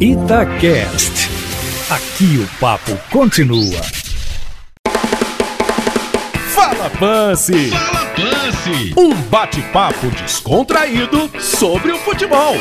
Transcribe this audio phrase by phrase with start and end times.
[0.00, 1.28] Itacast.
[1.90, 3.82] Aqui o papo continua.
[6.54, 7.70] Fala Pance!
[7.70, 8.94] Fala Pance!
[8.96, 12.54] Um bate-papo descontraído sobre o futebol.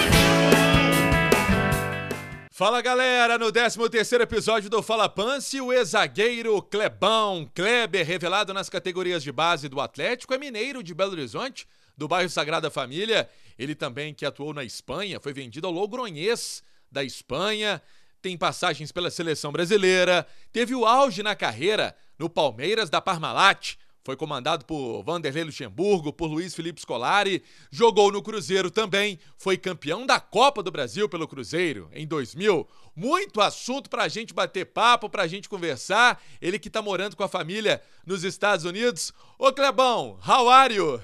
[2.49, 9.21] Fala galera, no 13 episódio do Fala Pance, o ex-zagueiro Clebão Kleber, revelado nas categorias
[9.21, 13.29] de base do Atlético, é mineiro de Belo Horizonte, do bairro Sagrada Família.
[13.59, 17.81] Ele também que atuou na Espanha, foi vendido ao Logronhês da Espanha,
[18.21, 24.15] tem passagens pela seleção brasileira, teve o auge na carreira no Palmeiras da Parmalat, foi
[24.15, 30.17] comandado por Vanderlei Luxemburgo, por Luiz Felipe Scolari, jogou no Cruzeiro também, foi campeão da
[30.17, 32.65] Copa do Brasil pelo Cruzeiro em 2000.
[32.95, 36.23] Muito assunto pra gente bater papo, pra gente conversar.
[36.41, 39.11] Ele que tá morando com a família nos Estados Unidos.
[39.37, 41.01] Ô Clebão, how are you?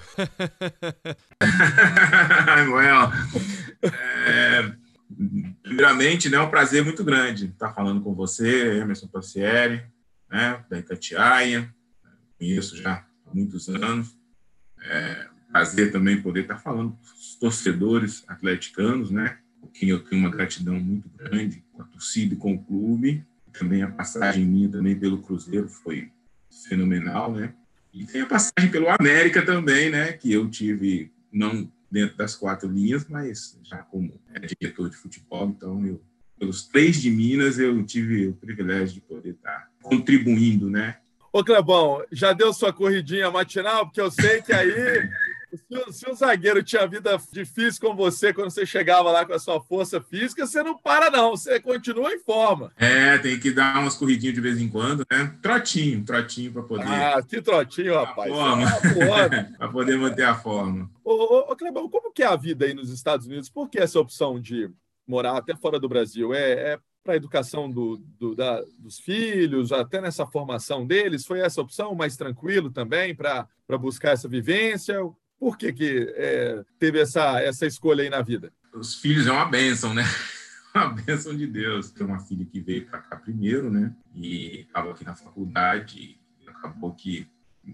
[2.72, 3.12] well,
[3.82, 4.83] é,
[5.62, 9.82] primeiramente, né, é um prazer muito grande estar falando com você, Emerson Pancieri,
[10.30, 11.72] né, da Itatiaia,
[12.38, 14.16] conheço já há muitos anos.
[14.82, 19.38] É prazer também poder estar falando com os torcedores atleticanos, né?
[19.60, 23.24] Com quem eu tenho uma gratidão muito grande com a torcida e com o clube.
[23.52, 26.10] Também a passagem minha também pelo Cruzeiro foi
[26.68, 27.54] fenomenal, né?
[27.92, 30.12] E tem a passagem pelo América também, né?
[30.12, 34.20] Que eu tive não dentro das quatro linhas, mas já como
[34.60, 36.02] diretor de futebol, então eu
[36.36, 40.96] pelos três de Minas eu tive o privilégio de poder estar contribuindo, né,
[41.32, 43.86] Ô, Clebão, já deu sua corridinha matinal?
[43.86, 44.70] Porque eu sei que aí,
[45.56, 49.38] se, se um zagueiro tinha vida difícil com você quando você chegava lá com a
[49.38, 51.30] sua força física, você não para, não.
[51.30, 52.72] Você continua em forma.
[52.76, 55.34] É, tem que dar umas corridinhas de vez em quando, né?
[55.42, 56.86] Trotinho, trotinho para poder.
[56.86, 58.32] Ah, que trotinho, rapaz.
[59.58, 60.90] para poder manter a forma.
[61.04, 63.48] Ô, ô, ô, Clebão, como que é a vida aí nos Estados Unidos?
[63.48, 64.70] Por que essa opção de
[65.06, 66.32] morar até fora do Brasil?
[66.34, 71.26] É, é para a educação do, do, da, dos filhos, até nessa formação deles?
[71.26, 73.46] Foi essa opção mais tranquilo também para
[73.78, 74.98] buscar essa vivência?
[75.38, 78.52] Por que, que é, teve essa, essa escolha aí na vida?
[78.72, 80.04] Os filhos é uma bênção, né?
[80.74, 81.92] Uma bênção de Deus.
[81.92, 83.94] Tem uma filha que veio para cá primeiro, né?
[84.12, 86.18] E estava aqui na faculdade.
[86.48, 87.28] Acabou que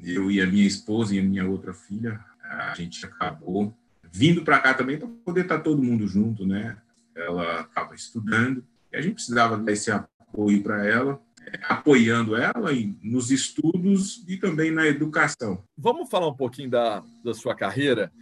[0.04, 3.74] eu e a minha esposa e a minha outra filha, a gente acabou
[4.12, 6.76] vindo para cá também para poder estar tá todo mundo junto, né?
[7.14, 11.20] Ela estava estudando e a gente precisava desse apoio para ela,
[11.64, 15.64] apoiando ela em, nos estudos e também na educação.
[15.76, 18.12] Vamos falar um pouquinho da, da sua carreira,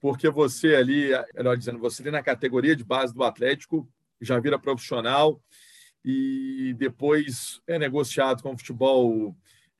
[0.00, 3.88] porque você ali, melhor dizendo, você ali na categoria de base do Atlético
[4.20, 5.40] já vira profissional
[6.04, 9.36] e depois é negociado com o futebol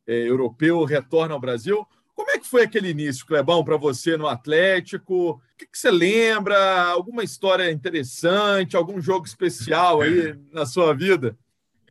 [0.06, 1.86] é, europeu, retorna ao Brasil.
[2.14, 5.32] Como é que foi aquele início, Clebão, para você no Atlético?
[5.32, 6.56] O que, que, você lembra?
[6.84, 8.76] Alguma história interessante?
[8.76, 11.36] Algum jogo especial aí na sua vida?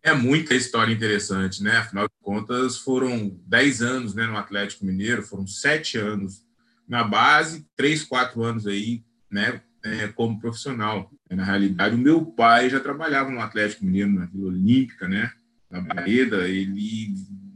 [0.05, 1.77] É muita história interessante, né?
[1.77, 6.45] Afinal de contas, foram 10 anos né, no Atlético Mineiro, foram sete anos
[6.87, 11.11] na base, três, quatro anos aí, né, é, como profissional.
[11.27, 15.31] Na realidade, o meu pai já trabalhava no Atlético Mineiro, na Vila Olímpica, né?
[15.71, 16.47] Na Bareda.
[16.47, 17.15] Ele,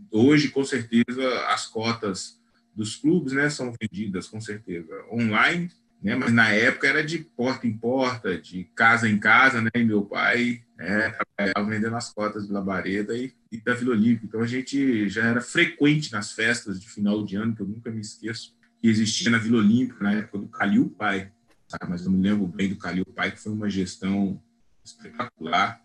[0.09, 2.41] hoje, com certeza, as cotas
[2.75, 5.69] dos clubes, né, são vendidas com certeza online,
[6.01, 9.83] né, mas na época era de porta em porta, de casa em casa, né, e
[9.83, 14.41] meu pai é, trabalhava vendendo as cotas de Labareda e, e da Vila Olímpica, então
[14.41, 17.99] a gente já era frequente nas festas de final de ano, que eu nunca me
[17.99, 21.31] esqueço, que existia na Vila Olímpica, na época do Calil Pai,
[21.67, 21.89] sabe?
[21.89, 24.41] mas eu me lembro bem do Calil Pai, que foi uma gestão
[24.83, 25.81] espetacular,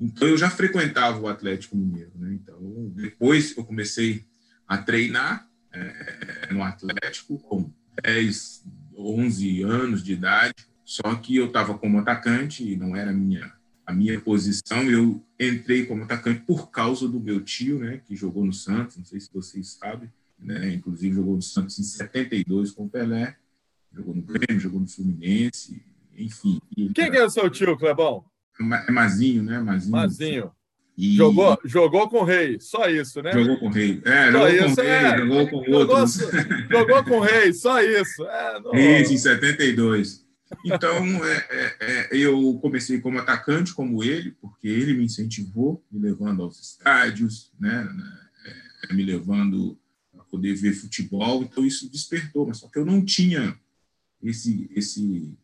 [0.00, 2.34] então eu já frequentava o Atlético Mineiro, né?
[2.34, 4.24] Então depois eu comecei
[4.68, 7.72] a treinar é, no Atlético com
[8.02, 8.64] 10,
[8.96, 13.52] 11 anos de idade, só que eu estava como atacante e não era a minha,
[13.84, 14.82] a minha posição.
[14.84, 19.04] Eu entrei como atacante por causa do meu tio, né, que jogou no Santos, não
[19.04, 23.36] sei se vocês sabem, né, inclusive jogou no Santos em 72 com o Pelé,
[23.92, 25.82] jogou no Grêmio, jogou no Fluminense,
[26.16, 26.60] enfim.
[26.94, 28.24] Quem que é o seu tio, Clebão?
[28.58, 29.58] É Mazinho, né?
[29.58, 29.92] Mazinho.
[29.92, 30.55] Mazinho.
[30.96, 31.14] E...
[31.14, 33.30] Jogou, jogou com o Rei, só isso, né?
[33.32, 34.00] Jogou com o Rei.
[34.04, 35.18] É, jogou isso, com o Rei, é.
[35.18, 36.14] jogou com jogou, outros.
[36.70, 38.24] Jogou com o Rei, só isso.
[38.24, 38.74] É, não...
[38.74, 40.26] Isso, em 72.
[40.64, 46.00] Então, é, é, é, eu comecei como atacante, como ele, porque ele me incentivou, me
[46.00, 48.18] levando aos estádios, né, né
[48.88, 49.78] é, me levando
[50.18, 51.42] a poder ver futebol.
[51.42, 53.58] Então, isso despertou, mas só que eu não tinha
[54.22, 55.36] esse, esse,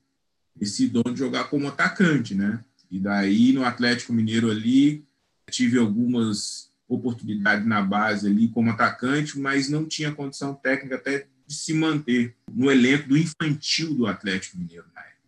[0.61, 2.65] esse dom de jogar como atacante, né?
[2.91, 5.05] E daí, no Atlético Mineiro ali,
[5.53, 11.55] tive algumas oportunidades na base ali como atacante, mas não tinha condição técnica até de
[11.55, 14.85] se manter no elenco do infantil do Atlético Mineiro.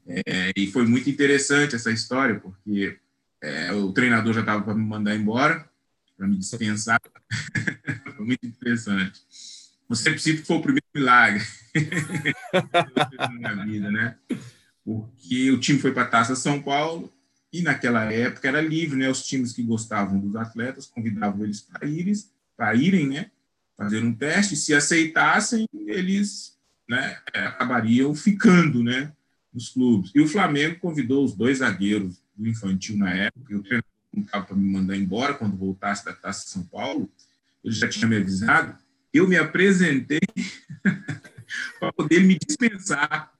[0.07, 2.99] É, e foi muito interessante essa história, porque
[3.41, 5.69] é, o treinador já estava para me mandar embora,
[6.17, 7.01] para me dispensar.
[8.17, 9.21] foi muito interessante.
[9.93, 11.45] Sempre sinto que foi o primeiro milagre
[13.41, 14.17] na vida, né?
[14.85, 17.13] Porque o time foi para a Taça São Paulo
[17.55, 19.09] e naquela época era livre, né?
[19.09, 22.15] Os times que gostavam dos atletas convidavam eles para irem,
[22.57, 23.31] para irem, né?
[23.77, 24.57] Fazer um teste.
[24.57, 26.59] Se aceitassem, eles,
[26.89, 27.19] né?
[27.33, 29.13] Acabariam ficando, né?
[29.53, 30.11] Nos clubes.
[30.15, 33.55] E o Flamengo convidou os dois zagueiros do infantil na época.
[33.55, 33.85] E treinador
[34.17, 37.09] estava para me mandar embora quando voltasse da Taça São Paulo.
[37.65, 38.77] Ele já tinha me avisado
[39.15, 40.19] eu me apresentei
[41.79, 43.33] para poder me dispensar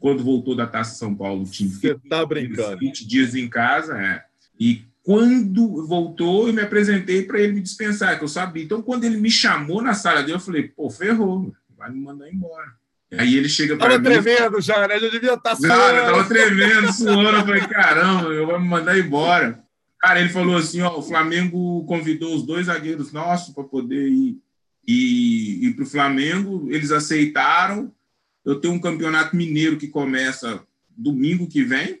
[0.00, 1.44] quando voltou da Taça São Paulo.
[1.44, 2.78] Tinha Você está brincando.
[2.78, 4.24] 20 dias em casa, é.
[4.58, 8.64] E quando voltou, eu me apresentei para ele me dispensar, que eu sabia.
[8.64, 12.28] Então, quando ele me chamou na sala dele, eu falei, pô, ferrou, vai me mandar
[12.32, 12.80] embora.
[13.16, 14.08] Aí ele chega para mim...
[14.08, 14.96] Estava tremendo já, né?
[14.96, 15.74] Eu devia estar tá suando.
[15.74, 17.28] Não, eu estava tremendo, suando.
[17.28, 19.62] Eu falei, caramba, eu vou me mandar embora.
[19.98, 24.40] Cara, ele falou assim, ó, o Flamengo convidou os dois zagueiros nossos para poder ir
[24.86, 27.92] e, e para o Flamengo, eles aceitaram.
[28.50, 32.00] Eu tenho um campeonato mineiro que começa domingo que vem,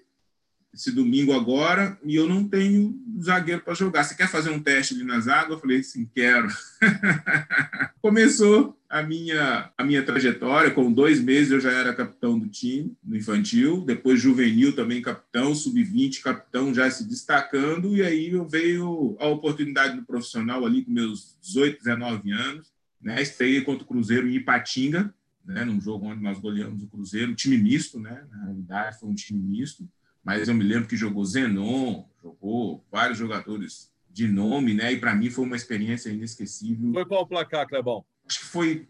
[0.74, 4.02] esse domingo agora, e eu não tenho zagueiro para jogar.
[4.02, 5.52] Você quer fazer um teste ali na zaga?
[5.52, 6.48] Eu falei, sim, quero.
[8.02, 10.72] Começou a minha, a minha trajetória.
[10.72, 13.84] Com dois meses eu já era capitão do time, no infantil.
[13.86, 17.96] Depois juvenil também capitão, sub-20 capitão, já se destacando.
[17.96, 22.72] E aí eu veio a oportunidade no profissional ali com meus 18, 19 anos.
[23.00, 23.22] Né?
[23.22, 25.14] Estreiei contra o Cruzeiro em Ipatinga,
[25.44, 25.64] né?
[25.64, 28.24] num jogo onde nós goleamos o Cruzeiro, um time misto, né?
[28.30, 29.88] na realidade foi um time misto.
[30.22, 34.92] Mas eu me lembro que jogou Zenon, jogou vários jogadores de nome, né?
[34.92, 36.92] E para mim foi uma experiência inesquecível.
[36.92, 38.04] Foi qual o placar, Clebão?
[38.28, 38.86] Acho que foi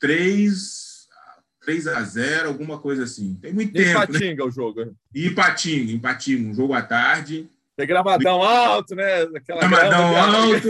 [0.00, 1.08] 3,
[1.64, 3.38] 3 a 0, alguma coisa assim.
[3.40, 3.90] Tem muito tempo.
[3.90, 4.48] Ipatinga né?
[4.48, 4.96] o jogo.
[5.14, 7.48] Ipatinga, Ipatinga, um jogo à tarde.
[7.76, 9.22] Tem gramadão alto, né?
[9.22, 10.68] Aquela gramadão alto.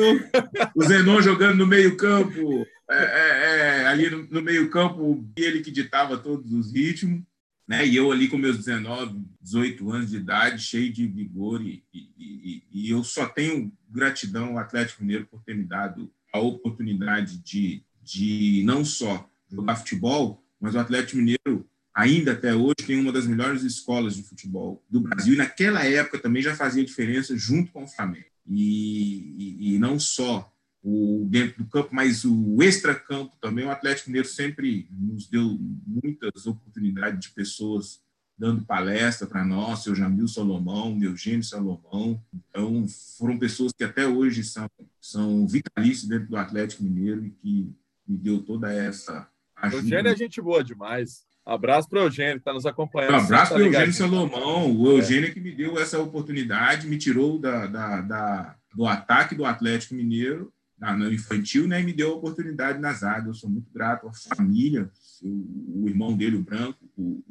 [0.75, 2.67] o Zenon jogando no meio-campo.
[2.91, 3.54] É, é, é,
[3.95, 7.23] ali no, meio-campo, ele que ditava todos os ritmos.
[7.67, 7.87] Né?
[7.87, 12.11] E eu ali com meus 19, 18 anos de idade, cheio de vigor, e, e,
[12.19, 17.39] e, e eu só tenho gratidão ao Atlético Mineiro por ter me dado a oportunidade
[17.39, 23.13] de, de não só jogar futebol, mas o Atlético Mineiro ainda até hoje tem uma
[23.13, 27.71] das melhores escolas de futebol do Brasil e naquela época também já fazia diferença junto
[27.71, 30.53] com o Flamengo e, e, e não só
[30.85, 33.65] o dentro do campo, mas o extra-campo também.
[33.65, 38.03] O Atlético Mineiro sempre nos deu muitas oportunidades de pessoas
[38.37, 42.21] dando palestra para nós, seu Jamil Salomão, meu Eugênio Salomão.
[42.35, 42.87] Então,
[43.17, 44.69] foram pessoas que até hoje são,
[45.01, 47.73] são vitalícios dentro do Atlético Mineiro e que
[48.07, 49.27] me deu toda essa
[49.57, 49.85] ajuda.
[49.85, 51.25] Eugênio é gente boa demais.
[51.47, 53.13] Abraço para o Eugênio, que está nos acompanhando.
[53.13, 55.31] Um abraço tá para o Eugênio Salomão, o Eugênio é.
[55.31, 60.53] que me deu essa oportunidade, me tirou da, da, da, do ataque do Atlético Mineiro
[60.79, 63.29] no infantil, né, e me deu a oportunidade na zaga.
[63.29, 64.91] Eu sou muito grato à família,
[65.23, 67.23] o, irmão dele, o Branco, o,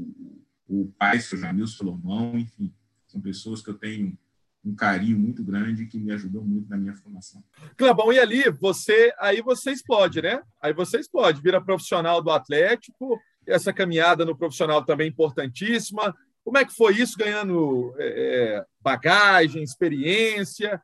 [0.68, 2.74] o, o pai, seu Jamil Solomão, enfim,
[3.08, 4.18] são pessoas que eu tenho
[4.66, 7.44] um carinho muito grande que me ajudou muito na minha formação.
[7.76, 10.42] Clebão, e ali você, aí você explode, né?
[10.62, 16.16] Aí você explode, vira profissional do Atlético, essa caminhada no profissional também importantíssima.
[16.46, 20.82] Como é que foi isso, ganhando é, bagagem, experiência?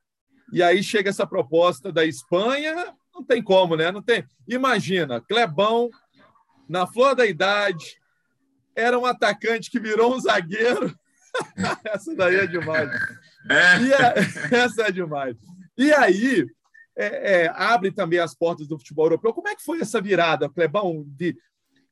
[0.52, 3.92] E aí chega essa proposta da Espanha, não tem como, né?
[3.92, 4.26] Não tem.
[4.48, 5.90] Imagina, Clebão,
[6.68, 8.00] na flor da idade,
[8.76, 10.96] era um atacante que virou um zagueiro.
[11.86, 12.90] essa daí é demais.
[13.50, 14.56] É.
[14.56, 15.36] essa é demais.
[15.78, 16.46] E aí,
[16.98, 19.34] é, é, abre também as portas do futebol europeu.
[19.34, 21.38] Como é que foi essa virada, Clebão, de,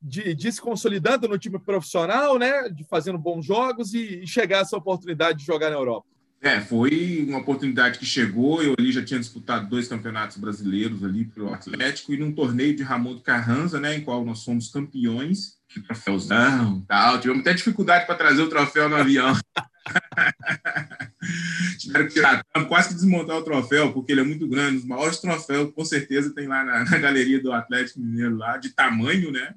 [0.00, 4.58] de, de, se consolidando no time profissional, né, de fazendo bons jogos e, e chegar
[4.58, 6.06] a essa oportunidade de jogar na Europa?
[6.40, 8.62] É, foi uma oportunidade que chegou.
[8.62, 12.82] Eu ali já tinha disputado dois campeonatos brasileiros ali pelo Atlético e num torneio de
[12.82, 15.58] Ramon do Carranza, né, em qual nós fomos campeões.
[15.68, 17.20] Que troféuzão, tal.
[17.20, 19.36] Tivemos até dificuldade para trazer o troféu no avião.
[21.78, 24.78] Tiveram que tirar, quase que desmontar o troféu, porque ele é muito grande.
[24.78, 28.70] Os maiores troféus, com certeza, tem lá na, na galeria do Atlético Mineiro, lá, de
[28.70, 29.54] tamanho, né?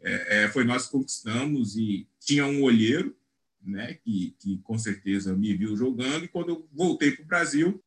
[0.00, 3.16] É, é, foi nós que conquistamos e tinha um olheiro
[3.64, 6.24] né, que, que com certeza me viu jogando.
[6.24, 7.82] E quando eu voltei para o Brasil,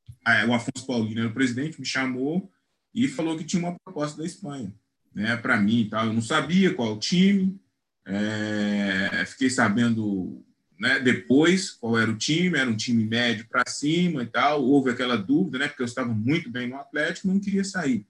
[0.47, 2.51] o Afonso Paulino era o presidente, me chamou
[2.93, 4.73] e falou que tinha uma proposta da Espanha
[5.15, 6.07] né, para mim e tal.
[6.07, 7.57] Eu não sabia qual time,
[8.05, 10.43] é, fiquei sabendo
[10.77, 14.63] né, depois qual era o time, era um time médio para cima e tal.
[14.63, 18.05] Houve aquela dúvida, né, porque eu estava muito bem no Atlético, não queria sair.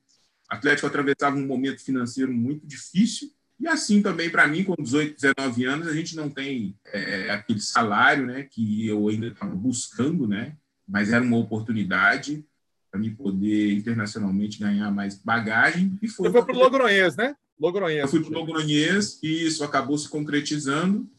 [0.51, 5.16] O Atlético atravessava um momento financeiro muito difícil e assim também, para mim, com 18,
[5.20, 10.28] 19 anos, a gente não tem é, aquele salário né, que eu ainda estava buscando,
[10.28, 10.56] né?
[10.88, 12.46] mas era uma oportunidade
[12.92, 15.98] para me poder internacionalmente ganhar mais bagagem.
[16.02, 17.36] E foi para o Logronhês, né?
[17.60, 18.02] Logronhês.
[18.02, 21.10] Eu fui para o Logronhês e isso acabou se concretizando.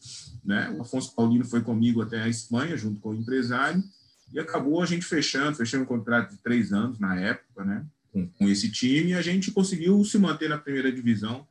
[0.43, 0.73] Né?
[0.77, 3.83] O Afonso Paulino foi comigo até a Espanha, junto com o empresário,
[4.33, 7.85] e acabou a gente fechando, fechando um contrato de três anos na época, né?
[8.11, 11.45] com, com esse time, e a gente conseguiu se manter na primeira divisão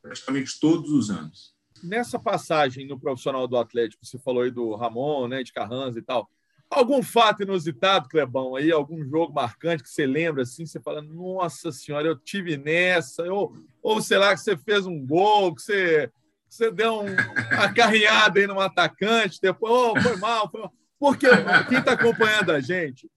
[0.00, 1.54] praticamente todos os anos.
[1.82, 6.02] Nessa passagem no profissional do Atlético, você falou aí do Ramon, né, de Carranza e
[6.02, 6.30] tal.
[6.68, 11.72] Algum fato inusitado, Clebão, aí, algum jogo marcante que você lembra assim, você fala, nossa
[11.72, 13.52] senhora, eu tive nessa, ou,
[13.82, 16.12] ou sei lá, que você fez um gol, que você,
[16.48, 17.06] que você deu um,
[17.52, 20.72] uma carreada aí no atacante, depois, oh, foi mal, foi mal.
[20.96, 21.26] Porque
[21.68, 23.10] quem está acompanhando a gente,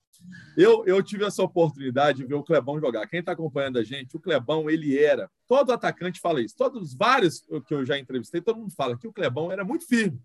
[0.55, 3.07] eu, eu tive essa oportunidade de ver o Clebão jogar.
[3.07, 5.29] Quem está acompanhando a gente, o Clebão, ele era.
[5.47, 6.55] Todo atacante fala isso.
[6.55, 10.21] Todos vários que eu já entrevistei, todo mundo fala que o Clebão era muito firme.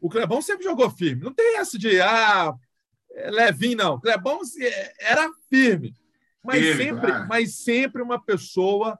[0.00, 1.22] O Clebão sempre jogou firme.
[1.22, 2.52] Não tem essa de, ah,
[3.12, 3.94] é levinho, não.
[3.94, 4.40] O Clebão
[4.98, 5.94] era firme.
[6.44, 8.98] Mas, firme, sempre, mas sempre uma pessoa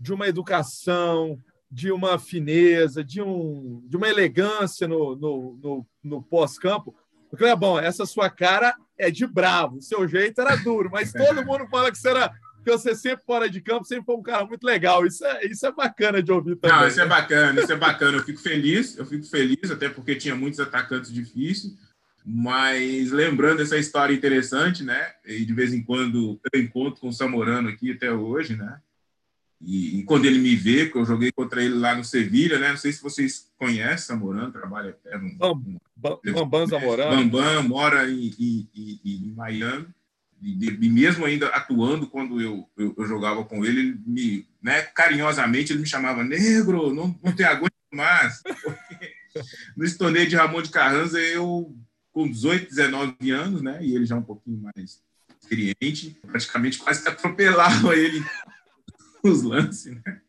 [0.00, 1.38] de uma educação,
[1.70, 6.94] de uma fineza, de, um, de uma elegância no, no, no, no pós-campo.
[7.30, 11.66] O Clebão, essa sua cara é de bravo, seu jeito era duro, mas todo mundo
[11.68, 12.32] fala que você era
[12.64, 15.06] que você sempre fora de campo, sempre foi um cara muito legal.
[15.06, 16.74] Isso é, isso é bacana de ouvir também.
[16.74, 18.16] Não, isso é bacana, isso é bacana.
[18.16, 21.76] Eu fico feliz, eu fico feliz, até porque tinha muitos atacantes difíceis.
[22.24, 25.12] Mas lembrando essa história interessante, né?
[25.26, 28.80] E de vez em quando eu encontro com o Samorano aqui até hoje, né?
[29.60, 32.70] E, e, quando ele me vê, que eu joguei contra ele lá no Sevilha, né?
[32.70, 35.36] Não sei se vocês conhecem Samorano, trabalha até no.
[35.96, 37.28] Bambam Zamorano.
[37.28, 39.86] Bambam mora em, em, em, em Miami.
[40.42, 45.72] E, mesmo ainda atuando quando eu, eu, eu, jogava com ele, ele me, né, carinhosamente
[45.72, 48.42] ele me chamava negro, não, não tem aguento mais.
[49.74, 51.74] no torneio de Ramon de Carranza, eu
[52.12, 55.02] com 18, 19 anos, né, e ele já um pouquinho mais
[55.40, 58.22] experiente, praticamente quase que atropelava ele
[59.22, 60.20] os lances, né?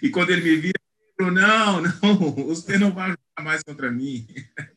[0.00, 0.72] E quando ele me via,
[1.18, 4.26] eu, não, não, você não vai jogar mais contra mim.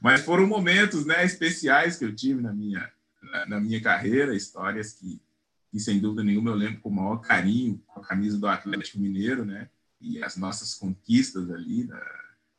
[0.00, 2.90] Mas foram momentos, né, especiais que eu tive na minha
[3.46, 5.20] na, minha carreira, histórias que,
[5.70, 8.98] que, sem dúvida nenhuma, eu lembro com o maior carinho, com a camisa do Atlético
[8.98, 9.68] Mineiro, né?
[10.00, 12.00] E as nossas conquistas ali na,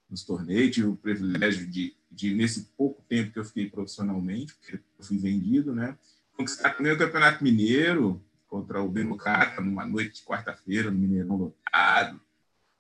[0.10, 0.76] nos torneios.
[0.76, 5.18] Tive o privilégio de, de, nesse pouco tempo que eu fiquei profissionalmente, porque eu fui
[5.18, 5.98] vendido, né?
[6.36, 12.20] Conquistar também o Campeonato Mineiro contra o Benocata numa noite de quarta-feira, no Mineirão lotado.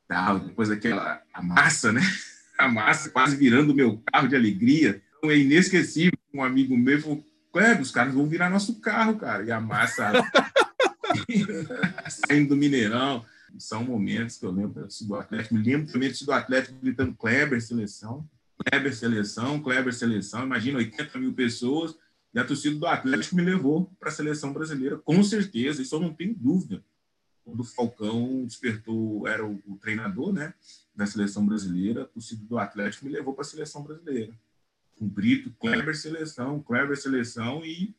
[0.08, 0.39] Tal.
[0.39, 2.01] Depois aquela a massa, né?
[2.58, 5.02] A massa quase virando meu carro de alegria.
[5.18, 6.18] Então, é inesquecível.
[6.34, 9.44] Um amigo meu falou, Kleber, os caras vão virar nosso carro, cara.
[9.44, 10.12] E a massa
[12.10, 13.26] saindo do Mineirão.
[13.58, 15.56] São momentos que eu lembro do Atlético.
[15.56, 18.30] Me lembro também do Atlético gritando Kleber seleção.
[18.58, 20.44] Kleber seleção, Kleber seleção.
[20.44, 21.96] Imagina 80 mil pessoas.
[22.34, 25.82] E a torcida do Atlético me levou para a seleção brasileira, com certeza.
[25.82, 26.84] Isso eu não tenho dúvida.
[27.44, 30.54] Quando o Falcão despertou, era o, o treinador né,
[30.98, 34.34] da seleção brasileira, a torcida do Atlético me levou para a seleção brasileira
[35.00, 37.96] o Brito, Kleber seleção, Kleber seleção e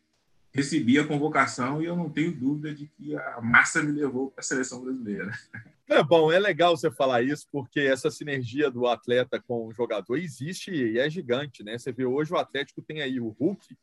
[0.52, 4.40] recebi a convocação e eu não tenho dúvida de que a massa me levou para
[4.40, 5.32] a seleção brasileira.
[5.90, 10.18] É bom, é legal você falar isso, porque essa sinergia do atleta com o jogador
[10.18, 11.78] existe e é gigante, né?
[11.78, 13.74] Você vê hoje o Atlético tem aí o Hulk,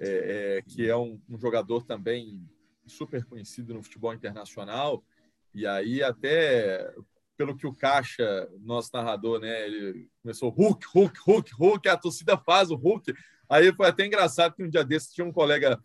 [0.00, 2.42] é, é, que é um, um, jogador também
[2.86, 5.04] super conhecido no futebol internacional,
[5.52, 6.90] e aí até
[7.36, 12.36] pelo que o Caixa, nosso narrador, né, ele começou Hulk, Hulk, Hulk, Hulk, a torcida
[12.36, 13.14] faz o Hulk.
[13.48, 15.78] Aí foi até engraçado que um dia desses tinha um colega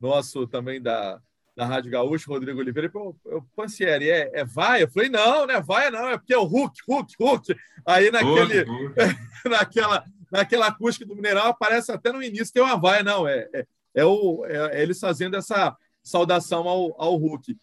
[0.00, 1.20] nosso também da,
[1.54, 3.16] da Rádio Gaúcho, Rodrigo Oliveira, ele falou,
[3.54, 4.82] Pancieri, é, é vai?
[4.82, 7.56] Eu falei, não, não é vai, não, é porque é o Hulk, Hulk, Hulk.
[7.84, 8.94] Aí naquele, Hulk, Hulk.
[9.50, 13.48] naquela, naquela acústica do Mineral aparece até no início que é uma vai, não, é,
[13.52, 17.56] é, é, o, é, é eles fazendo essa saudação ao, ao Hulk.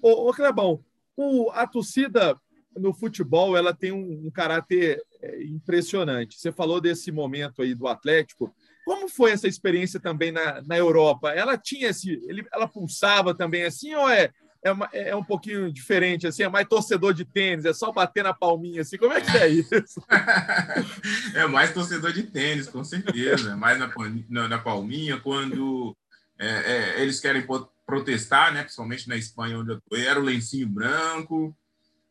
[0.00, 0.84] Ô, ô Clebão,
[1.16, 2.40] o, a torcida
[2.76, 6.38] no futebol ela tem um, um caráter é, impressionante.
[6.38, 8.54] Você falou desse momento aí do Atlético.
[8.84, 11.30] Como foi essa experiência também na, na Europa?
[11.30, 14.30] Ela tinha esse, ele, ela pulsava também assim ou é
[14.64, 16.44] é, uma, é um pouquinho diferente assim?
[16.44, 17.64] É mais torcedor de tênis?
[17.64, 18.96] É só bater na palminha assim?
[18.96, 20.00] Como é que é isso?
[21.34, 23.50] é mais torcedor de tênis, com certeza.
[23.50, 23.92] É mais na,
[24.28, 25.96] na, na palminha quando
[26.38, 27.44] é, é, eles querem
[27.84, 28.62] protestar, né?
[28.62, 29.96] Principalmente na Espanha onde eu tô.
[29.96, 31.56] Era o lencinho branco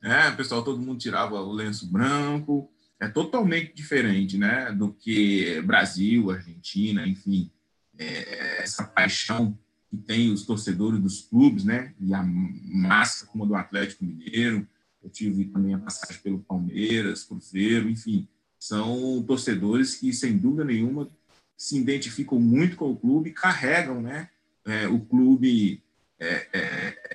[0.01, 0.31] né?
[0.31, 2.69] Pessoal, todo mundo tirava o lenço branco.
[2.99, 4.71] É totalmente diferente, né?
[4.71, 7.51] Do que Brasil, Argentina, enfim.
[7.97, 9.57] É, essa paixão
[9.89, 11.93] que tem os torcedores dos clubes, né?
[11.99, 14.67] E a massa como a do Atlético Mineiro.
[15.03, 18.27] Eu tive também a passagem pelo Palmeiras, Cruzeiro, enfim.
[18.59, 21.09] São torcedores que, sem dúvida nenhuma,
[21.57, 24.29] se identificam muito com o clube, carregam né,
[24.65, 25.81] é, o clube
[26.19, 26.47] é,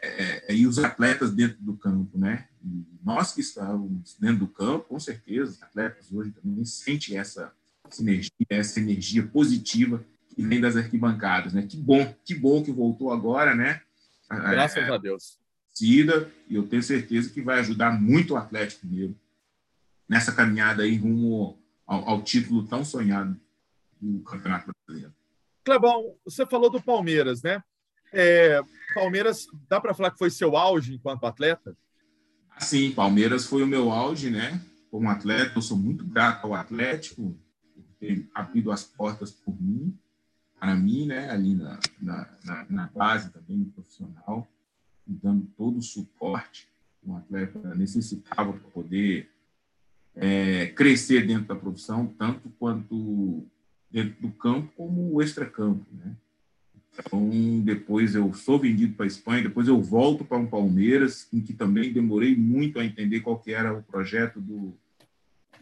[0.07, 2.19] é, é, e os atletas dentro do campo.
[2.19, 2.47] Né?
[2.65, 7.53] E nós que estávamos dentro do campo, com certeza, os atletas hoje também sentem essa
[7.91, 11.53] sinergia, essa energia positiva que vem das arquibancadas.
[11.53, 11.67] Né?
[11.69, 13.81] Que bom, que bom que voltou agora, né?
[14.29, 15.39] Graças a Deus.
[15.73, 19.15] Cida, e eu tenho certeza que vai ajudar muito o Atlético Mineiro
[20.09, 23.39] nessa caminhada aí rumo ao, ao título tão sonhado
[24.01, 25.15] do Campeonato Brasileiro.
[25.65, 27.63] Clebão, você falou do Palmeiras, né?
[28.13, 28.61] É,
[28.97, 31.76] Palmeiras, dá para falar que foi seu auge enquanto atleta?
[32.59, 34.59] Sim, Palmeiras foi o meu auge, né?
[34.91, 37.38] Como atleta, eu sou muito grato ao Atlético
[37.75, 39.95] por ter abrido as portas por mim,
[40.59, 41.29] para mim, né?
[41.29, 44.49] Ali na, na, na base também, no profissional,
[45.07, 46.67] dando todo o suporte
[46.99, 49.31] que um atleta necessitava para poder
[50.15, 53.47] é, crescer dentro da profissão, tanto quanto
[53.91, 56.17] dentro do campo como o extracampo, né?
[56.99, 61.41] Então, depois eu sou vendido para a Espanha, depois eu volto para um Palmeiras, em
[61.41, 64.75] que também demorei muito a entender qual que era o projeto do,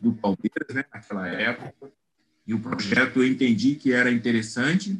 [0.01, 1.93] do Palmeiras, né, naquela época.
[2.47, 4.99] E o projeto eu entendi que era interessante,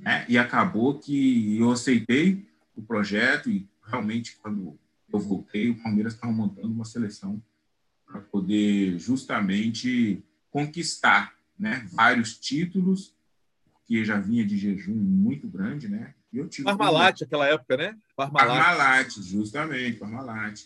[0.00, 2.44] né, e acabou que eu aceitei
[2.76, 4.78] o projeto e realmente quando
[5.12, 7.40] eu voltei, o Palmeiras estava montando uma seleção
[8.04, 13.14] para poder justamente conquistar né, vários títulos,
[13.84, 16.14] porque já vinha de jejum muito grande, né?
[16.32, 17.24] E eu tive Parmalat, que...
[17.24, 17.96] aquela época, né?
[18.16, 18.48] Parmalat.
[18.48, 20.62] Parmalat, justamente, Parmalat.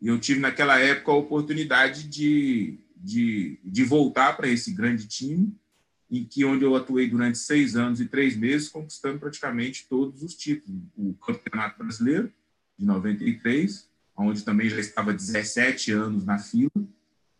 [0.00, 5.52] E eu tive naquela época a oportunidade de, de, de voltar para esse grande time,
[6.08, 10.34] em que onde eu atuei durante seis anos e três meses, conquistando praticamente todos os
[10.34, 10.80] títulos.
[10.96, 12.32] O Campeonato Brasileiro,
[12.78, 16.70] de 93, onde também já estava 17 anos na fila,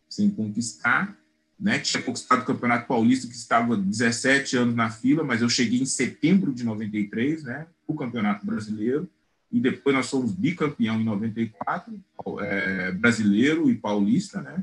[0.08, 1.16] sem conquistar.
[1.64, 1.78] Né?
[1.78, 5.86] Tinha conquistado o Campeonato Paulista, que estava 17 anos na fila, mas eu cheguei em
[5.86, 7.66] setembro de 93, né?
[7.86, 9.08] o Campeonato Brasileiro,
[9.50, 11.98] e depois nós fomos bicampeão em 94,
[12.40, 14.62] é, brasileiro e paulista, né?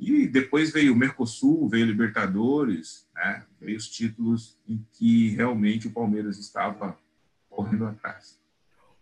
[0.00, 3.44] E depois veio o Mercosul, veio Libertadores, né?
[3.60, 6.98] Veio os títulos em que realmente o Palmeiras estava
[7.48, 8.40] correndo atrás.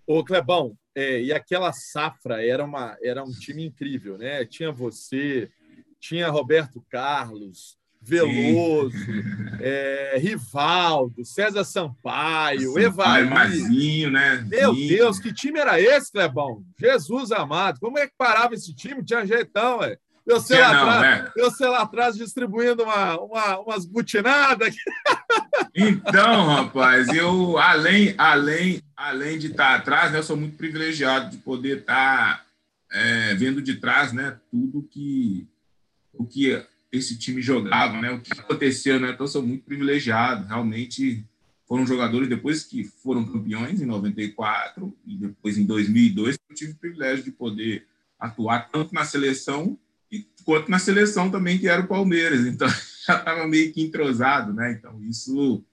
[0.07, 4.45] Ô, Clebão, é, e aquela safra era, uma, era um time incrível, né?
[4.45, 5.51] Tinha você,
[6.05, 8.95] tinha Roberto Carlos, Veloso,
[9.59, 13.31] é, Rivaldo, César Sampaio, Evair.
[13.31, 14.45] Mazinho, né?
[14.47, 14.88] Meu Sim.
[14.88, 16.62] Deus, que time era esse, Clebão?
[16.79, 19.03] Jesus amado, como é que parava esse time?
[19.03, 19.97] Tinha jeitão, ué.
[20.27, 21.33] Eu sei, lá, não, atrás, né?
[21.37, 24.75] eu sei lá atrás distribuindo uma, uma, umas butinadas.
[25.75, 31.37] Então, rapaz, eu, além, além, além de estar atrás, né, eu sou muito privilegiado de
[31.37, 32.43] poder estar
[32.90, 35.47] é, vendo de trás né, tudo que,
[36.16, 39.00] o que esse time jogava, né, o que aconteceu.
[39.00, 40.46] Né, então, sou muito privilegiado.
[40.46, 41.24] Realmente,
[41.66, 46.77] foram jogadores, depois que foram campeões, em 94, e depois em 2002, eu tive o
[46.77, 47.87] privilégio de poder
[48.18, 49.79] atuar tanto na seleção
[50.44, 52.46] quanto na seleção também, que era o Palmeiras.
[52.46, 52.68] Então,
[53.07, 54.72] já estava meio que entrosado, né?
[54.72, 55.64] Então, isso,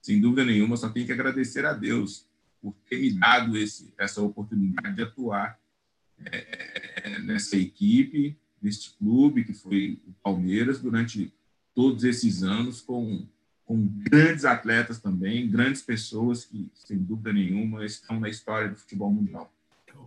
[0.00, 2.26] sem dúvida nenhuma, só tenho que agradecer a Deus
[2.60, 5.58] por ter me dado esse, essa oportunidade de atuar
[6.24, 11.32] é, nessa equipe, neste clube, que foi o Palmeiras, durante
[11.74, 13.26] todos esses anos, com,
[13.64, 19.10] com grandes atletas também, grandes pessoas que, sem dúvida nenhuma, estão na história do futebol
[19.10, 19.52] mundial.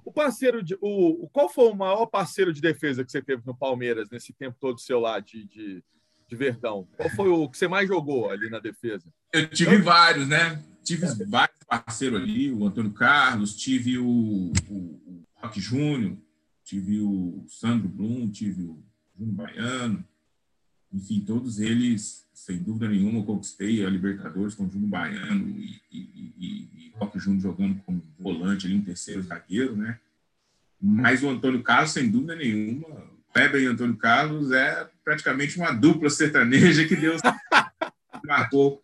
[0.03, 0.77] O parceiro de.
[0.81, 4.57] O, qual foi o maior parceiro de defesa que você teve no Palmeiras nesse tempo
[4.59, 5.83] todo seu lá de, de,
[6.27, 6.87] de Verdão?
[6.97, 9.05] Qual foi o que você mais jogou ali na defesa?
[9.31, 9.85] Eu tive então...
[9.85, 10.63] vários, né?
[10.83, 16.17] Tive vários parceiros ali, o Antônio Carlos, tive o, o, o Júnior,
[16.71, 18.81] tive o Sandro Blum, tive o
[19.17, 20.07] Júnior Baiano,
[20.93, 25.81] enfim, todos eles, sem dúvida nenhuma, eu conquistei a Libertadores com o Júnior Baiano e,
[25.91, 29.99] e, e, e Roque Júnior jogando como volante ali, em terceiro zagueiro, né?
[30.81, 36.09] Mas o Antônio Carlos, sem dúvida nenhuma, Kleber e Antônio Carlos é praticamente uma dupla
[36.09, 37.19] sertaneja que Deus
[38.25, 38.81] marcou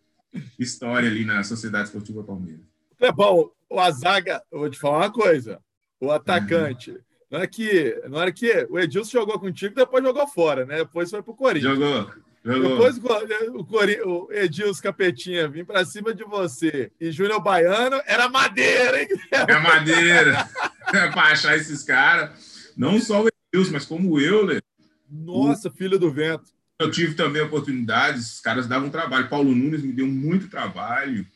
[0.58, 2.66] história ali na Sociedade Esportiva Palmeiras.
[3.00, 5.58] É bom, o Azaga, eu vou te falar uma coisa,
[5.98, 7.07] o atacante, uhum.
[7.30, 10.78] Na hora que, na hora que o Edilson jogou contigo, depois jogou fora, né?
[10.78, 11.78] Depois foi pro Corinthians.
[11.78, 12.10] Jogou.
[12.44, 12.70] Jogou.
[12.70, 18.28] Depois o, o, o Edilson Capetinha vir para cima de você e Júnior Baiano, era
[18.28, 19.08] madeira, hein?
[19.30, 20.48] É madeira.
[20.90, 22.72] para achar esses caras.
[22.76, 24.62] Não só o Edilson, mas como o Euler.
[25.10, 25.72] Nossa, o...
[25.72, 26.50] filho do vento.
[26.80, 29.28] Eu tive também oportunidades, os caras davam trabalho.
[29.28, 31.26] Paulo Nunes me deu muito trabalho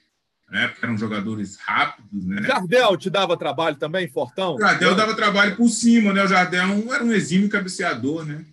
[0.53, 0.69] né?
[0.69, 2.43] Porque eram jogadores rápidos, né?
[2.43, 4.59] Jardel te dava trabalho também, Fortão?
[4.59, 6.23] Jardel dava trabalho por cima, né?
[6.23, 8.45] O Jardel era um exímio cabeceador, né?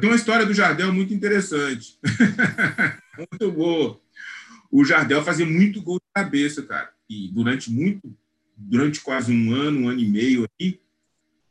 [0.00, 1.96] Tem uma história do Jardel muito interessante.
[3.16, 4.00] muito boa.
[4.72, 6.90] O Jardel fazia muito gol de cabeça, cara.
[7.08, 8.12] E durante muito,
[8.56, 10.80] durante quase um ano, um ano e meio aí,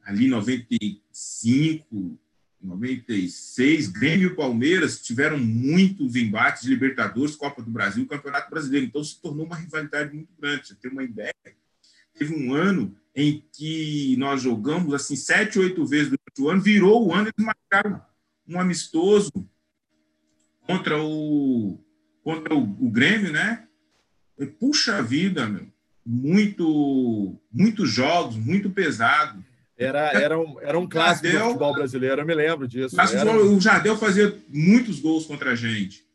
[0.06, 2.20] ali 95,
[2.64, 8.86] 96, Grêmio e Palmeiras tiveram muitos embates Libertadores, Copa do Brasil, Campeonato Brasileiro.
[8.86, 10.68] Então se tornou uma rivalidade muito grande.
[10.68, 11.34] Você tem uma ideia?
[12.18, 17.08] Teve um ano em que nós jogamos assim sete, oito vezes durante o ano, virou
[17.08, 18.02] o ano eles marcaram
[18.48, 19.32] um amistoso
[20.62, 21.80] contra o
[22.24, 23.68] contra o, o Grêmio, né?
[24.40, 25.68] E, puxa vida, meu,
[26.06, 29.44] muito muitos jogos, muito pesado.
[29.78, 33.00] Era, era, um, era um clássico Jardel, do futebol brasileiro, eu me lembro disso.
[33.00, 33.36] Era...
[33.36, 36.06] O Jardel fazia muitos gols contra a gente,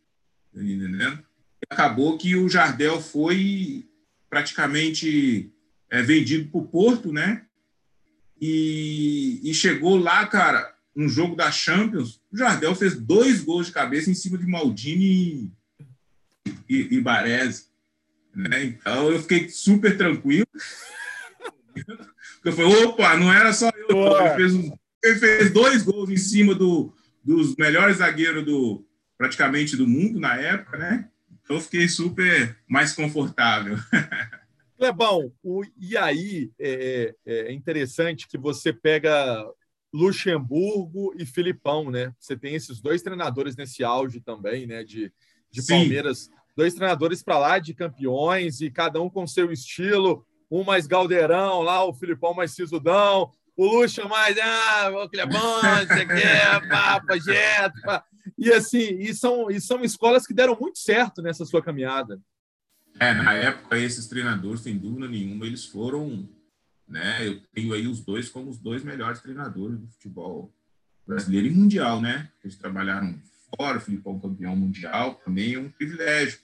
[0.54, 1.22] tá entendendo?
[1.68, 3.84] Acabou que o Jardel foi
[4.30, 5.52] praticamente
[5.90, 7.44] é, vendido para o Porto, né?
[8.40, 13.72] E, e, chegou lá, cara, um jogo da Champions, o Jardel fez dois gols de
[13.72, 15.52] cabeça em cima de Maldini
[16.46, 17.66] e, e, e Baresi.
[18.34, 18.64] Né?
[18.64, 20.46] Então eu fiquei super tranquilo.
[22.44, 24.18] Eu falei, opa, não era só eu.
[24.18, 24.72] Ele fez,
[25.04, 28.84] ele fez, dois gols em cima do, dos melhores zagueiros do
[29.16, 31.08] praticamente do mundo na época, né?
[31.42, 33.76] Então eu fiquei super mais confortável.
[34.78, 39.44] Clebão, o, e aí é, é, é, interessante que você pega
[39.92, 42.14] Luxemburgo e Filipão, né?
[42.20, 44.84] Você tem esses dois treinadores nesse auge também, né?
[44.84, 45.12] De,
[45.50, 50.64] de Palmeiras, dois treinadores para lá de campeões e cada um com seu estilo, um
[50.64, 55.60] mais galdeirão lá, o Filipão mais sisudão, o Luxa mais, ah, o Clebão,
[57.84, 58.04] pá.
[58.36, 62.20] E assim, e são, e são escolas que deram muito certo nessa sua caminhada.
[63.00, 66.28] É, na época, esses treinadores, sem dúvida nenhuma, eles foram,
[66.86, 67.26] né?
[67.26, 70.52] Eu tenho aí os dois como os dois melhores treinadores do futebol
[71.06, 72.30] brasileiro e mundial, né?
[72.42, 73.18] Eles trabalharam
[73.56, 76.40] fora, o Filipão campeão mundial, também é um privilégio,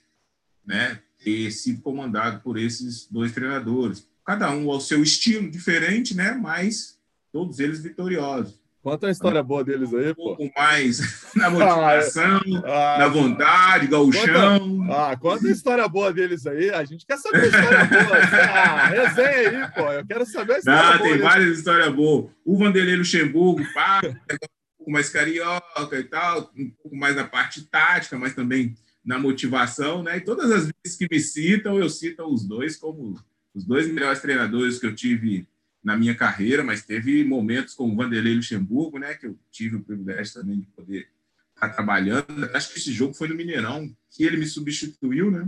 [0.65, 1.01] né?
[1.25, 4.07] Ter sido comandado por esses dois treinadores.
[4.23, 6.33] Cada um ao seu estilo diferente, né?
[6.33, 6.99] Mas
[7.31, 8.59] todos eles vitoriosos.
[8.85, 10.33] Conta a história boa deles aí, pô.
[10.33, 10.99] Um pouco mais
[11.35, 14.59] na motivação, ah, na vontade, gauchão.
[14.59, 16.69] Conta, ah, conta a história boa deles aí.
[16.69, 18.17] A gente quer saber a história boa.
[18.55, 19.91] Ah, resenha aí, pô.
[19.91, 21.09] Eu quero saber a história Não, boa.
[21.09, 22.29] tem várias histórias boas.
[22.45, 27.63] O Vanderlei Luxemburgo, pá, um pouco mais carioca e tal, um pouco mais na parte
[27.63, 28.75] tática, mas também
[29.05, 30.17] na motivação, né?
[30.17, 33.15] E todas as vezes que me citam, eu cito os dois como
[33.53, 35.47] os dois melhores treinadores que eu tive
[35.83, 39.83] na minha carreira, mas teve momentos com o Vanderlei Luxemburgo, né, que eu tive o
[39.83, 41.07] privilégio também de poder
[41.53, 42.49] estar trabalhando.
[42.55, 45.47] Acho que esse jogo foi no Mineirão, que ele me substituiu, né?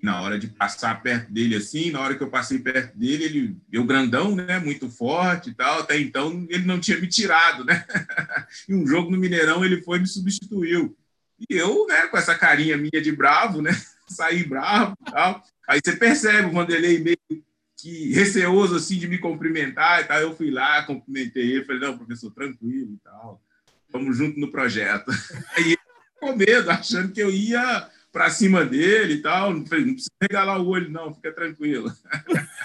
[0.00, 3.56] Na hora de passar perto dele assim, na hora que eu passei perto dele, ele,
[3.72, 7.84] eu grandão, né, muito forte e tal, até então ele não tinha me tirado, né?
[8.68, 10.96] em um jogo no Mineirão ele foi e me substituiu.
[11.38, 13.70] E eu, né, com essa carinha minha de bravo, né,
[14.08, 15.42] saí bravo tal.
[15.68, 17.44] Aí você percebe o Vanderlei meio
[17.78, 20.20] que receoso assim de me cumprimentar e tal.
[20.20, 23.42] Eu fui lá, cumprimentei ele, falei, não, professor, tranquilo e tal.
[23.90, 25.10] Vamos junto no projeto.
[25.56, 25.78] Aí ele
[26.18, 29.52] com medo, achando que eu ia para cima dele e tal.
[29.52, 31.92] Não, precisa regalar o olho, não, fica tranquilo.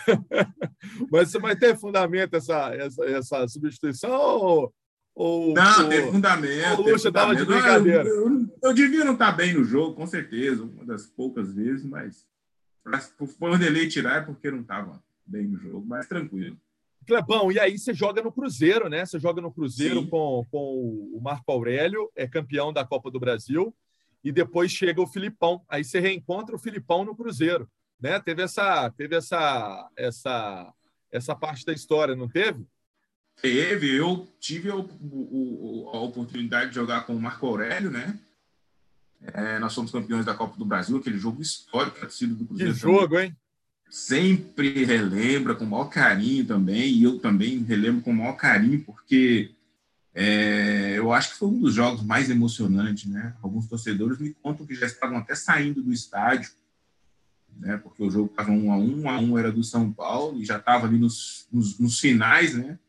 [1.12, 4.74] Mas vai ter fundamento essa, essa, essa substituição ou,
[5.14, 6.90] ou, não, ou, tem fundamento.
[6.90, 8.08] Estava de brincadeira?
[8.08, 11.54] Eu, eu, eu, devia não estar tá bem no jogo, com certeza, uma das poucas
[11.54, 12.26] vezes, mas
[13.20, 16.58] o Vanderlei tirar é porque não estava bem no jogo, mas tranquilo.
[17.06, 19.06] Clebão, e aí você joga no Cruzeiro, né?
[19.06, 23.76] Você joga no Cruzeiro com, com o Marco Aurélio, é campeão da Copa do Brasil,
[24.24, 25.62] e depois chega o Filipão.
[25.68, 27.68] Aí você reencontra o Filipão no Cruzeiro,
[28.00, 28.20] né?
[28.20, 30.74] Teve essa, teve essa, essa,
[31.12, 32.66] essa parte da história, não teve?
[33.42, 33.96] Teve.
[33.96, 38.18] Eu tive a, a oportunidade de jogar com o Marco Aurélio, né?
[39.34, 42.74] É, nós somos campeões da Copa do Brasil, aquele jogo histórico que sido do Cruzeiro.
[42.74, 43.36] Que jogo, hein?
[43.90, 48.84] Sempre relembra com o maior carinho também, e eu também relembro com o maior carinho,
[48.84, 49.52] porque
[50.14, 53.36] é, eu acho que foi um dos jogos mais emocionantes, né?
[53.42, 56.52] Alguns torcedores me contam que já estavam até saindo do estádio,
[57.58, 57.78] né?
[57.78, 60.46] Porque o jogo estava um a um, um a um era do São Paulo e
[60.46, 62.80] já estava ali nos, nos, nos finais, né?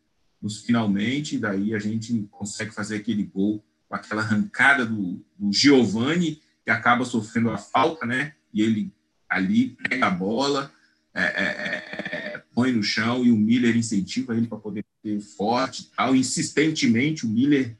[0.42, 6.40] Nos finalmente, daí a gente consegue fazer aquele gol com aquela arrancada do, do Giovani,
[6.64, 8.34] que acaba sofrendo a falta, né?
[8.52, 8.92] E ele
[9.28, 10.72] ali pega a bola,
[11.14, 15.90] é, é, é, põe no chão e o Miller incentiva ele para poder bater forte
[15.96, 16.16] tal.
[16.16, 17.76] Insistentemente, o Miller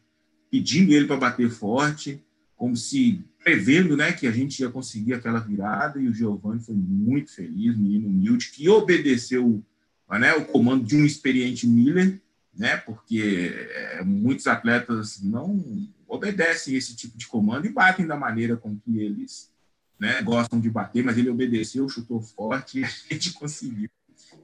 [0.51, 2.22] pedindo ele para bater forte,
[2.57, 6.01] como se prevendo né, que a gente ia conseguir aquela virada.
[6.01, 9.64] E o Giovani foi muito feliz, menino humilde, que obedeceu
[10.11, 12.20] né, o comando de um experiente Miller,
[12.56, 18.56] né, porque é, muitos atletas não obedecem esse tipo de comando e batem da maneira
[18.56, 19.50] com que eles
[19.98, 23.88] né, gostam de bater, mas ele obedeceu, chutou forte e a gente conseguiu.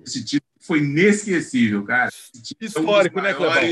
[0.07, 2.11] Esse título foi inesquecível, cara.
[2.61, 3.71] Histórico, é um né, Clebão?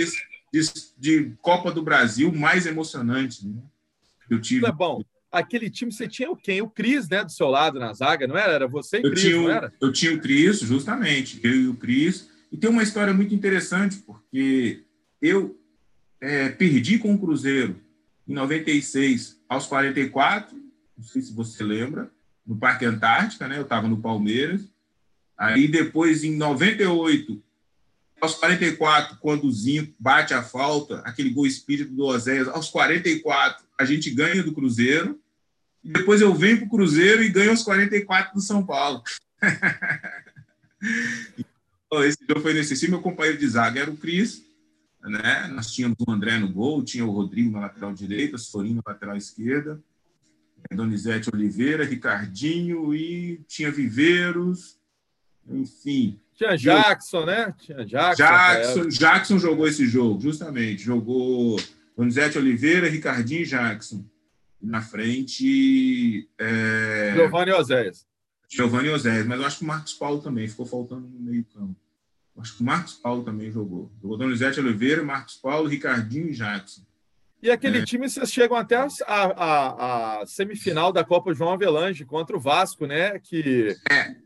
[0.53, 0.63] De,
[0.99, 3.63] de, Copa do Brasil mais emocionante, né?
[4.29, 4.63] Eu tive.
[4.63, 6.61] Clebão, aquele time você tinha o quem?
[6.61, 8.53] O Cris, né, do seu lado na zaga, não era?
[8.53, 9.73] Era você e o Cris, tinha, não era?
[9.81, 12.29] Eu tinha o Cris, justamente, eu e o Cris.
[12.57, 14.83] E tem uma história muito interessante, porque
[15.21, 15.61] eu
[16.19, 17.79] é, perdi com o Cruzeiro
[18.27, 20.57] em 96 aos 44,
[20.97, 22.11] não sei se você lembra,
[22.47, 23.59] no Parque Antártica, né?
[23.59, 24.63] Eu estava no Palmeiras.
[25.37, 27.43] Aí depois, em 98,
[28.23, 33.67] aos 44, quando o Zinho bate a falta, aquele gol espírito do Oséias, aos 44,
[33.79, 35.21] a gente ganha do Cruzeiro.
[35.85, 39.03] E depois eu venho para o Cruzeiro e ganho aos 44 do São Paulo.
[42.05, 42.89] Esse jogo foi nesse sim.
[42.89, 44.45] Meu companheiro de zaga era o Cris.
[45.03, 45.49] Né?
[45.55, 49.17] Nós tínhamos o André no gol, tinha o Rodrigo na lateral direita, Sorinho na lateral
[49.17, 49.81] esquerda,
[50.71, 54.77] Donizete Oliveira, Ricardinho e tinha Viveiros,
[55.49, 56.19] enfim.
[56.35, 57.55] Tinha Jackson, né?
[57.59, 58.25] Tinha Jackson.
[58.25, 60.83] Jackson, Jackson jogou esse jogo, justamente.
[60.83, 61.57] Jogou
[61.97, 64.05] Donizete Oliveira, Ricardinho e Jackson.
[64.61, 66.29] Na frente.
[66.39, 67.13] É...
[67.15, 68.05] Giovanni Oséias.
[68.49, 71.77] Giovanni Oséias, mas eu acho que o Marcos Paulo também ficou faltando no meio-campo.
[72.39, 73.91] Acho que o Marcos Paulo também jogou.
[74.01, 76.83] Jogou Donizete Oliveira, Marcos Paulo, Ricardinho e Jackson.
[77.43, 77.85] E aquele é.
[77.85, 82.87] time, vocês chegam até a, a, a, semifinal da Copa João Avelange contra o Vasco,
[82.87, 83.19] né?
[83.19, 84.17] Que é.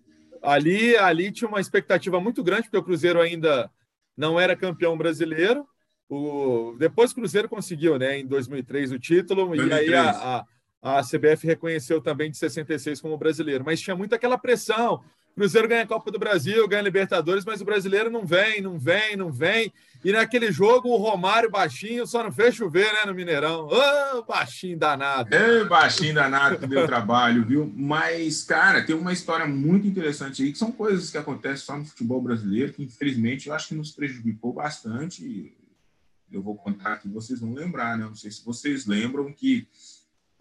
[0.43, 3.71] ali, ali tinha uma expectativa muito grande, porque o Cruzeiro ainda
[4.17, 5.67] não era campeão brasileiro.
[6.09, 9.89] O, depois o Cruzeiro conseguiu, né, em 2003, o título, 2003.
[9.89, 10.45] e aí a,
[10.83, 13.65] a, CBF reconheceu também de 66 como brasileiro.
[13.65, 15.03] Mas tinha muito aquela pressão.
[15.35, 19.17] Cruzeiro ganha a Copa do Brasil, ganha Libertadores, mas o brasileiro não vem, não vem,
[19.17, 19.73] não vem.
[20.05, 23.67] E naquele jogo, o Romário baixinho só não fez chover, né, no Mineirão.
[23.67, 25.35] Ô, oh, baixinho danado.
[25.35, 27.73] É, baixinho danado que deu trabalho, viu?
[27.75, 31.85] Mas, cara, tem uma história muito interessante aí, que são coisas que acontecem só no
[31.85, 35.55] futebol brasileiro, que infelizmente eu acho que nos prejudicou bastante.
[36.31, 38.05] Eu vou contar aqui, vocês vão lembrar, né?
[38.05, 39.67] Não sei se vocês lembram que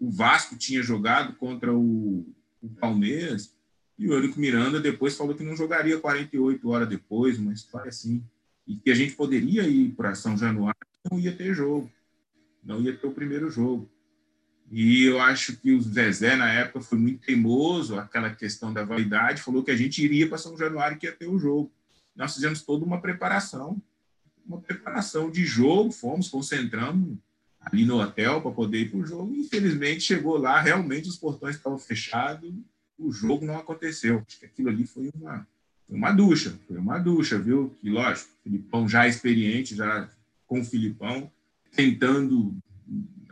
[0.00, 2.26] o Vasco tinha jogado contra o,
[2.62, 3.54] o Palmeiras
[3.98, 8.24] e o Eurico Miranda depois falou que não jogaria 48 horas depois, uma história assim.
[8.66, 11.92] E que a gente poderia ir para São Januário não ia ter jogo.
[12.64, 13.90] Não ia ter o primeiro jogo.
[14.70, 19.42] E eu acho que o Zezé, na época, foi muito teimoso, aquela questão da validade,
[19.42, 21.70] falou que a gente iria para São Januário que ia ter o jogo.
[22.16, 23.82] Nós fizemos toda uma preparação,
[24.46, 27.18] uma preparação de jogo, fomos, concentramos
[27.60, 29.34] ali no hotel para poder ir para o jogo.
[29.34, 32.52] Infelizmente, chegou lá, realmente os portões estavam fechados,
[32.98, 34.22] o jogo não aconteceu.
[34.26, 35.46] Acho que aquilo ali foi uma,
[35.86, 37.76] foi uma ducha, foi uma ducha, viu?
[37.80, 40.08] Que, lógico, o Filipão já experiente, já
[40.46, 41.30] com o Filipão,
[41.74, 42.56] tentando,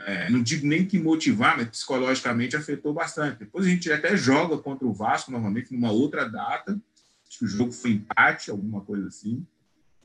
[0.01, 3.41] é, não digo nem que motivar, mas psicologicamente afetou bastante.
[3.41, 6.81] Depois a gente até joga contra o Vasco, normalmente, numa outra data,
[7.29, 9.45] acho que o jogo foi empate, alguma coisa assim.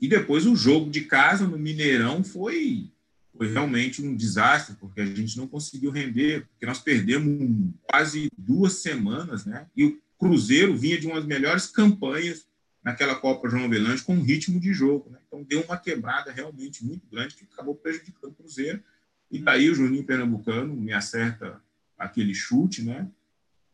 [0.00, 2.90] E depois o jogo de casa no Mineirão foi
[3.36, 8.74] foi realmente um desastre, porque a gente não conseguiu render, porque nós perdemos quase duas
[8.74, 9.66] semanas, né?
[9.76, 12.46] E o Cruzeiro vinha de umas melhores campanhas
[12.82, 15.18] naquela Copa João Avelange com um ritmo de jogo, né?
[15.26, 18.82] Então deu uma quebrada realmente muito grande que acabou prejudicando o Cruzeiro.
[19.30, 21.60] E daí o Juninho Pernambucano me acerta
[21.98, 23.08] aquele chute, né?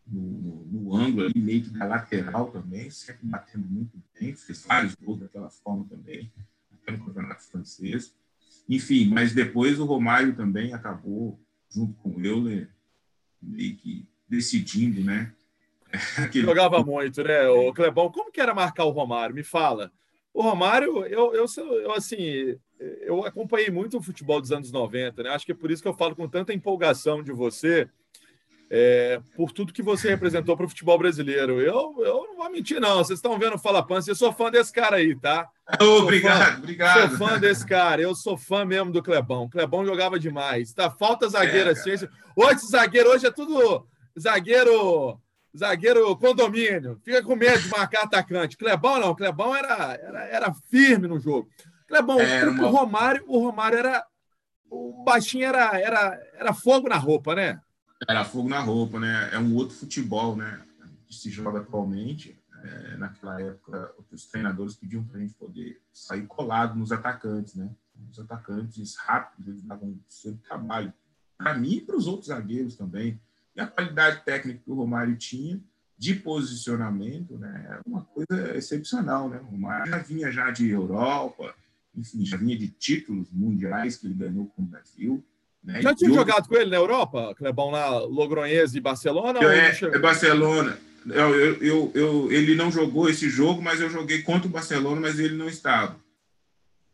[0.06, 4.64] No, no, no, ângulo ali, meio que da lateral também, sempre batendo muito bem, fez
[4.64, 6.32] vários gols daquela forma também,
[6.72, 8.12] até no Campeonato Francês.
[8.68, 12.68] Enfim, mas depois o Romário também acabou, junto com o Euler,
[13.42, 15.32] meio que decidindo, né?
[16.18, 16.46] Aquele...
[16.46, 18.10] Jogava muito, né, o Clebão?
[18.10, 19.34] Como que era marcar o Romário?
[19.34, 19.92] Me fala.
[20.32, 25.30] O Romário, eu, eu, eu, assim, eu acompanhei muito o futebol dos anos 90, né?
[25.30, 27.88] Acho que é por isso que eu falo com tanta empolgação de você,
[28.72, 31.60] é, por tudo que você representou para o futebol brasileiro.
[31.60, 32.98] Eu, eu não vou mentir, não.
[32.98, 35.48] Vocês estão vendo o Fala Pança, eu sou fã desse cara aí, tá?
[35.80, 37.08] obrigado, fã, obrigado.
[37.08, 39.44] Sou fã desse cara, eu sou fã mesmo do Clebão.
[39.44, 40.72] O Clebão jogava demais.
[40.72, 41.90] Tá, falta zagueiro é, assim.
[42.36, 43.84] Hoje, zagueiro, hoje é tudo
[44.18, 45.18] zagueiro.
[45.56, 48.56] Zagueiro condomínio, fica com medo de marcar atacante.
[48.56, 51.48] Clebão não, Clebão era, era, era firme no jogo.
[51.88, 52.68] Clebão, é, uma...
[52.68, 54.04] o Romário, o Romário era.
[54.70, 57.58] O baixinho era, era, era fogo na roupa, né?
[58.08, 59.30] Era fogo na roupa, né?
[59.32, 60.60] É um outro futebol, né?
[61.06, 62.38] Que se joga atualmente.
[62.62, 67.70] É, naquela época, os treinadores pediam para a gente poder sair colado nos atacantes, né?
[68.10, 70.92] Os atacantes rápidos, eles davam sempre trabalho.
[71.36, 73.20] Para mim e para os outros zagueiros também.
[73.54, 75.60] E a qualidade técnica que o Romário tinha,
[75.96, 77.66] de posicionamento, né?
[77.68, 79.38] Era uma coisa excepcional, né?
[79.40, 81.54] O Romário já vinha já de Europa,
[81.94, 85.24] enfim, já vinha de títulos mundiais que ele ganhou com o Brasil
[85.62, 85.82] Né?
[85.82, 89.40] Já tinha jogado com ele na Europa, Clebão, lá, Logroñez e Barcelona?
[89.42, 90.78] É, é Barcelona.
[91.06, 95.00] Eu, eu, eu, eu, ele não jogou esse jogo, mas eu joguei contra o Barcelona,
[95.00, 95.98] mas ele não estava.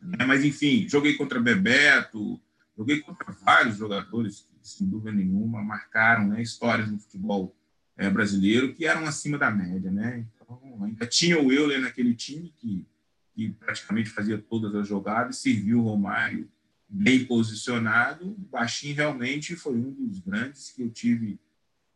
[0.01, 0.25] Né?
[0.25, 2.39] Mas, enfim, joguei contra Bebeto,
[2.77, 7.55] joguei contra vários jogadores que, sem dúvida nenhuma, marcaram né, histórias no futebol
[7.97, 9.91] é, brasileiro que eram acima da média.
[9.91, 10.25] Né?
[10.35, 12.85] Então, ainda tinha o Euler naquele time que,
[13.33, 16.49] que praticamente fazia todas as jogadas, serviu o Romário
[16.89, 18.29] bem posicionado.
[18.29, 21.39] O Baixinho realmente foi um dos grandes que eu tive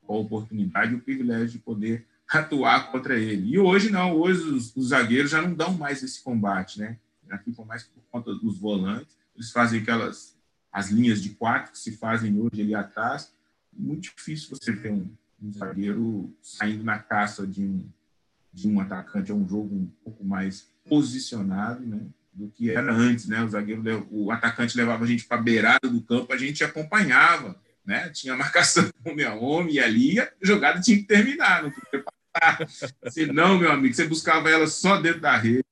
[0.08, 3.54] a oportunidade e o privilégio de poder atuar contra ele.
[3.54, 6.98] E hoje não, hoje os, os zagueiros já não dão mais esse combate, né?
[7.30, 9.18] Já ficam mais por conta dos volantes.
[9.36, 10.36] Eles fazem aquelas
[10.72, 13.34] as linhas de quatro que se fazem hoje ali atrás.
[13.74, 15.10] Muito difícil você ter um,
[15.42, 17.90] um zagueiro saindo na caça de um,
[18.54, 19.32] de um atacante.
[19.32, 22.02] É um jogo um pouco mais posicionado, né?
[22.34, 23.44] Do que era antes, né?
[23.44, 27.60] O zagueiro, o atacante levava a gente para a beirada do campo, a gente acompanhava,
[27.86, 28.10] né?
[28.10, 32.68] Tinha marcação homem a homem e ali a jogada tinha que terminar, não podia passar.
[33.12, 35.66] Se não, meu amigo, você buscava ela só dentro da rede.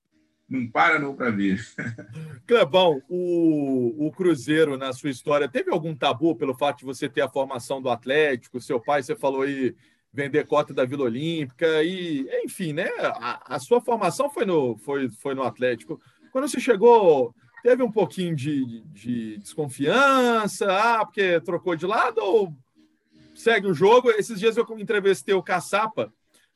[0.49, 1.63] Não para não para ver.
[2.47, 7.21] Clebão, o, o Cruzeiro, na sua história, teve algum tabu pelo fato de você ter
[7.21, 8.59] a formação do Atlético?
[8.59, 9.75] Seu pai, você falou aí,
[10.11, 12.89] vender cota da Vila Olímpica, e enfim, né?
[12.99, 16.01] A, a sua formação foi no, foi, foi no Atlético.
[16.39, 22.55] Quando você chegou, teve um pouquinho de, de desconfiança, ah, porque trocou de lado ou
[23.35, 24.09] segue o jogo?
[24.11, 26.13] Esses dias eu entrevistei o Caçapa.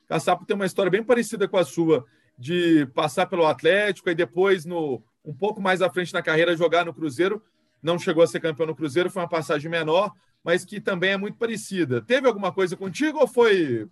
[0.07, 2.05] Caçapa tem uma história bem parecida com a sua,
[2.39, 6.85] de passar pelo Atlético e depois, no, um pouco mais à frente na carreira, jogar
[6.85, 7.43] no Cruzeiro.
[7.81, 11.17] Não chegou a ser campeão no Cruzeiro, foi uma passagem menor, mas que também é
[11.17, 12.01] muito parecida.
[12.01, 13.85] Teve alguma coisa contigo ou foi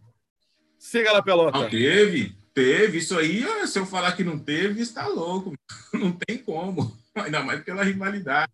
[0.77, 1.59] siga lá pelota?
[1.59, 5.53] Não teve, Teve, isso aí, se eu falar que não teve, está louco.
[5.93, 6.97] Não tem como.
[7.15, 8.51] Ainda mais pela rivalidade.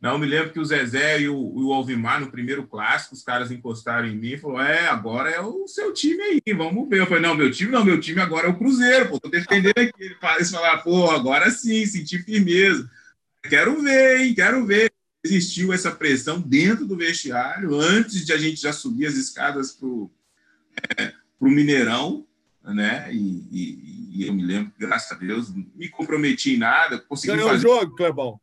[0.00, 3.52] Não, me lembro que o Zezé e o, o Alvimar, no primeiro clássico, os caras
[3.52, 7.00] encostaram em mim e falaram: É, agora é o seu time aí, vamos ver.
[7.00, 9.78] Eu falei: Não, meu time não, meu time agora é o Cruzeiro, pô, tô defendendo
[9.78, 10.16] aqui.
[10.36, 12.90] Eles falaram: Pô, agora sim, senti firmeza.
[13.48, 14.92] Quero ver, hein, quero ver.
[15.24, 19.86] Existiu essa pressão dentro do vestiário, antes de a gente já subir as escadas para
[19.86, 20.10] o
[20.98, 22.26] é, Mineirão
[22.64, 23.12] né?
[23.12, 26.98] E, e, e, eu me lembro, graças a Deus, me comprometi em nada.
[26.98, 27.66] Consegui Ganhou fazer...
[27.66, 28.40] o jogo, Clebão.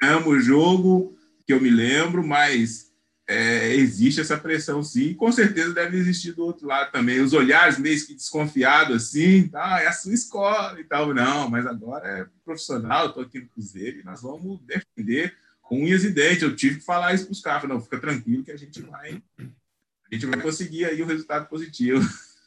[0.00, 2.90] Ganhamos o jogo, que eu me lembro, mas
[3.30, 7.20] é, existe essa pressão sim, e com certeza deve existir do outro lado também.
[7.20, 11.14] Os olhares meio que desconfiados assim, tá, é a sua escola e tal.
[11.14, 16.02] Não, mas agora é profissional, estou aqui no Cruzeiro e nós vamos defender com unhas
[16.02, 16.42] e dentes.
[16.42, 19.22] Eu tive que falar isso para os caras, não, fica tranquilo que a gente vai,
[19.38, 22.04] a gente vai conseguir aí o um resultado positivo.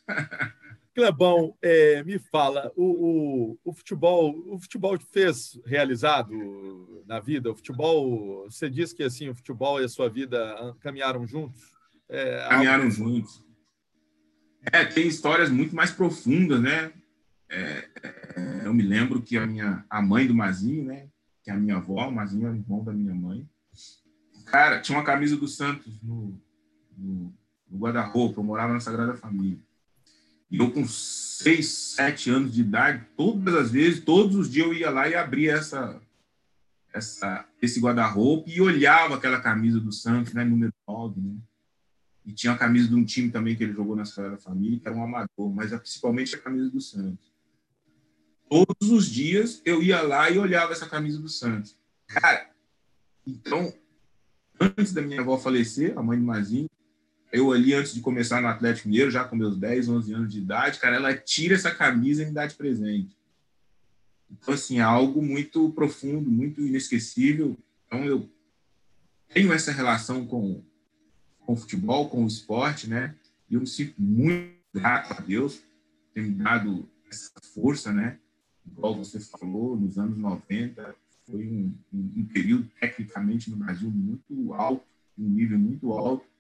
[0.94, 7.52] Clebão, é, me fala, o, o, o, futebol, o futebol fez realizado na vida?
[7.52, 11.72] O futebol, você diz que assim, o futebol e a sua vida caminharam juntos?
[12.08, 12.96] É, caminharam algo...
[12.96, 13.44] juntos.
[14.72, 16.94] É, tem histórias muito mais profundas, né?
[17.50, 17.90] É,
[18.36, 21.10] é, eu me lembro que a minha a mãe do Mazinho, né?
[21.44, 23.48] Que é a minha avó, o Mazinho é o irmão da minha mãe.
[24.46, 26.40] Cara, tinha uma camisa do Santos no,
[26.96, 27.34] no,
[27.68, 28.40] no guarda-roupa.
[28.40, 29.60] Eu morava na Sagrada Família.
[30.52, 34.90] Eu, com seis, sete anos de idade, todas as vezes, todos os dias eu ia
[34.90, 36.00] lá e abria essa,
[36.94, 41.36] essa, esse guarda-roupa e olhava aquela camisa do Santos, né, número 9, né?
[42.26, 44.88] E tinha a camisa de um time também que ele jogou na Sagrada Família, que
[44.88, 47.34] era um amador, mas principalmente a camisa do Santos.
[48.50, 51.76] Todos os dias eu ia lá e olhava essa camisa do Santos.
[52.08, 52.50] Cara,
[53.26, 53.74] então,
[54.60, 56.70] antes da minha avó falecer, a mãe do Mazinho,
[57.34, 60.38] eu ali, antes de começar no Atlético Mineiro, já com meus 10, 11 anos de
[60.38, 63.18] idade, cara, ela tira essa camisa e me dá de presente.
[64.30, 67.58] Então, assim, é algo muito profundo, muito inesquecível.
[67.88, 68.30] Então, eu
[69.30, 70.64] tenho essa relação com,
[71.40, 73.16] com o futebol, com o esporte, né?
[73.50, 78.20] E eu me sinto muito grato a Deus por ter me dado essa força, né?
[78.64, 84.54] Igual você falou, nos anos 90, foi um, um, um período, tecnicamente, no Brasil muito
[84.54, 84.86] alto,
[85.18, 86.33] um nível muito alto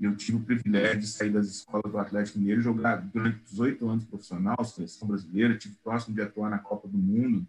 [0.00, 3.88] eu tive o privilégio de sair das escolas do Atlético Mineiro e jogar durante 18
[3.88, 7.46] anos profissional, seleção brasileira, tive próximo de atuar na Copa do Mundo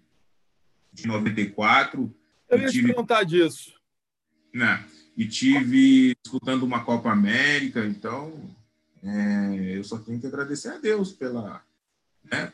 [0.93, 2.13] de 94.
[2.49, 3.73] Eu ia tive, te perguntar disso.
[4.53, 4.85] Né,
[5.17, 8.55] e tive disputando uma Copa América, então
[9.03, 11.61] é, eu só tenho que agradecer a Deus pela,
[12.23, 12.53] né,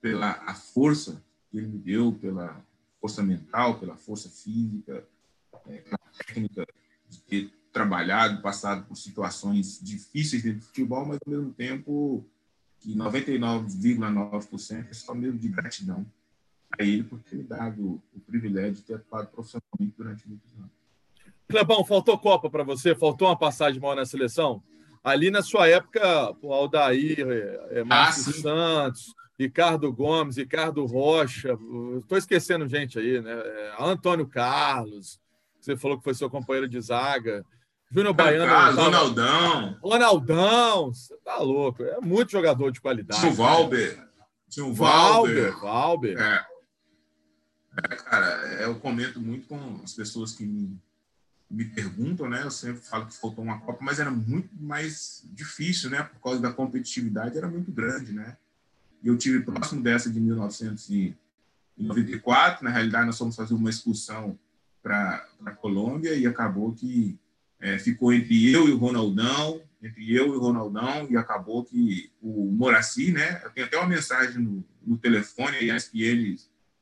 [0.00, 2.64] pela a força que ele me deu, pela
[3.00, 5.04] força mental, pela força física,
[5.68, 6.66] é, pela técnica
[7.08, 12.24] de ter trabalhado, passado por situações difíceis dentro do futebol, mas ao mesmo tempo
[12.80, 16.04] que 99,9% é só mesmo de gratidão
[16.78, 20.70] a ele por ter me dado o privilégio de ter atuado profissionalmente durante muitos anos.
[21.48, 22.94] Clebão, faltou Copa para você?
[22.94, 24.62] Faltou uma passagem maior na seleção?
[25.02, 31.58] Ali na sua época, o Aldair, é, é Márcio ah, Santos, Ricardo Gomes, Ricardo Rocha,
[31.98, 33.32] estou esquecendo gente aí, né?
[33.32, 35.18] É, Antônio Carlos,
[35.58, 37.44] você falou que foi seu companheiro de zaga.
[37.90, 38.46] Júnior Baiano.
[38.46, 38.82] Tava...
[38.82, 39.76] Ronaldão.
[39.82, 41.82] Ronaldão, você tá louco.
[41.82, 43.20] É muito jogador de qualidade.
[43.20, 44.08] Tinha o Valber.
[44.48, 45.58] Tinha o Valber.
[45.58, 46.16] Valber.
[46.16, 46.46] É.
[47.78, 47.96] é.
[47.96, 48.28] cara,
[48.62, 50.78] eu comento muito com as pessoas que me,
[51.50, 52.44] me perguntam, né?
[52.44, 56.04] Eu sempre falo que faltou uma Copa, mas era muito mais difícil, né?
[56.04, 58.36] Por causa da competitividade, era muito grande, né?
[59.02, 62.64] E eu tive próximo dessa de 1994.
[62.64, 64.38] Na realidade, nós fomos fazer uma excursão
[64.80, 67.18] para a Colômbia e acabou que
[67.60, 72.10] é, ficou entre eu e o Ronaldão, entre eu e o Ronaldão, e acabou que
[72.20, 73.40] o Moraci, né?
[73.44, 76.36] Eu tenho até uma mensagem no, no telefone, a ESPN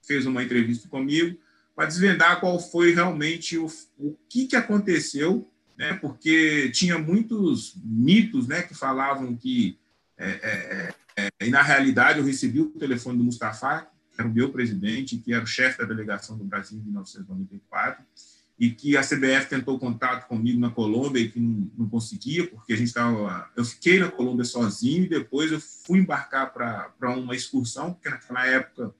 [0.06, 1.38] fez uma entrevista comigo
[1.74, 3.66] para desvendar qual foi realmente o,
[3.98, 5.94] o que, que aconteceu, né?
[5.94, 8.62] Porque tinha muitos mitos, né?
[8.62, 9.78] Que falavam que
[10.16, 14.32] é, é, é, e na realidade eu recebi o telefone do Mustafa, que era o
[14.32, 18.04] meu presidente, que era o chefe da delegação do Brasil em 1994
[18.58, 22.72] e que a CBF tentou contato comigo na Colômbia e que não, não conseguia, porque
[22.72, 23.48] a gente estava.
[23.56, 28.44] Eu fiquei na Colômbia sozinho e depois eu fui embarcar para uma excursão, porque naquela
[28.46, 28.92] época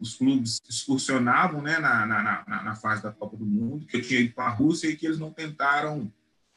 [0.00, 4.02] os clubes excursionavam né, na, na, na, na fase da Copa do Mundo, que eu
[4.02, 6.10] tinha ido para a Rússia e que eles não tentaram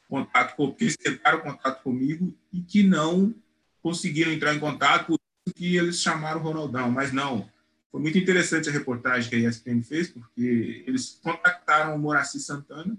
[0.08, 3.34] contato com, eles tentaram contato comigo e que não
[3.82, 7.48] conseguiram entrar em contato, por isso que eles chamaram o Ronaldão, mas não,
[7.94, 12.98] foi muito interessante a reportagem que a ESPN fez, porque eles contactaram o Moraci Santana,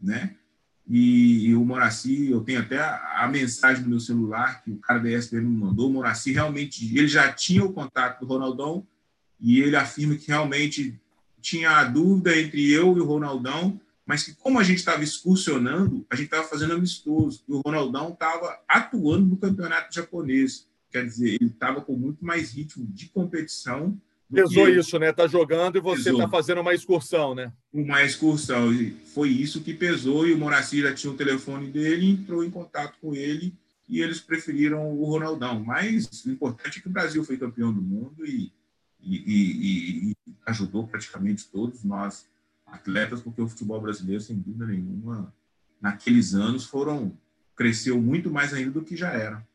[0.00, 0.36] né?
[0.86, 4.78] E, e o Moraci, eu tenho até a, a, mensagem no meu celular que o
[4.78, 5.90] cara da ESPN me mandou.
[5.90, 8.86] O Moraci realmente, ele já tinha o contato do Ronaldão
[9.40, 10.96] e ele afirma que realmente
[11.40, 16.06] tinha a dúvida entre eu e o Ronaldão, mas que como a gente estava excursionando,
[16.08, 20.68] a gente estava fazendo amistoso e o Ronaldão estava atuando no campeonato japonês.
[20.88, 24.00] Quer dizer, ele estava com muito mais ritmo de competição
[24.32, 25.12] Pesou isso, né?
[25.12, 26.18] Tá jogando e você pesou.
[26.18, 27.52] tá fazendo uma excursão, né?
[27.72, 28.70] Uma excursão.
[29.14, 32.96] Foi isso que pesou e o Moraci já tinha o telefone dele, entrou em contato
[33.00, 33.54] com ele
[33.88, 35.62] e eles preferiram o Ronaldão.
[35.64, 38.52] Mas o importante é que o Brasil foi campeão do mundo e,
[39.00, 40.16] e, e, e
[40.46, 42.26] ajudou praticamente todos nós
[42.66, 45.32] atletas, porque o futebol brasileiro, sem dúvida nenhuma,
[45.80, 47.16] naqueles anos foram
[47.54, 49.46] cresceu muito mais ainda do que já era.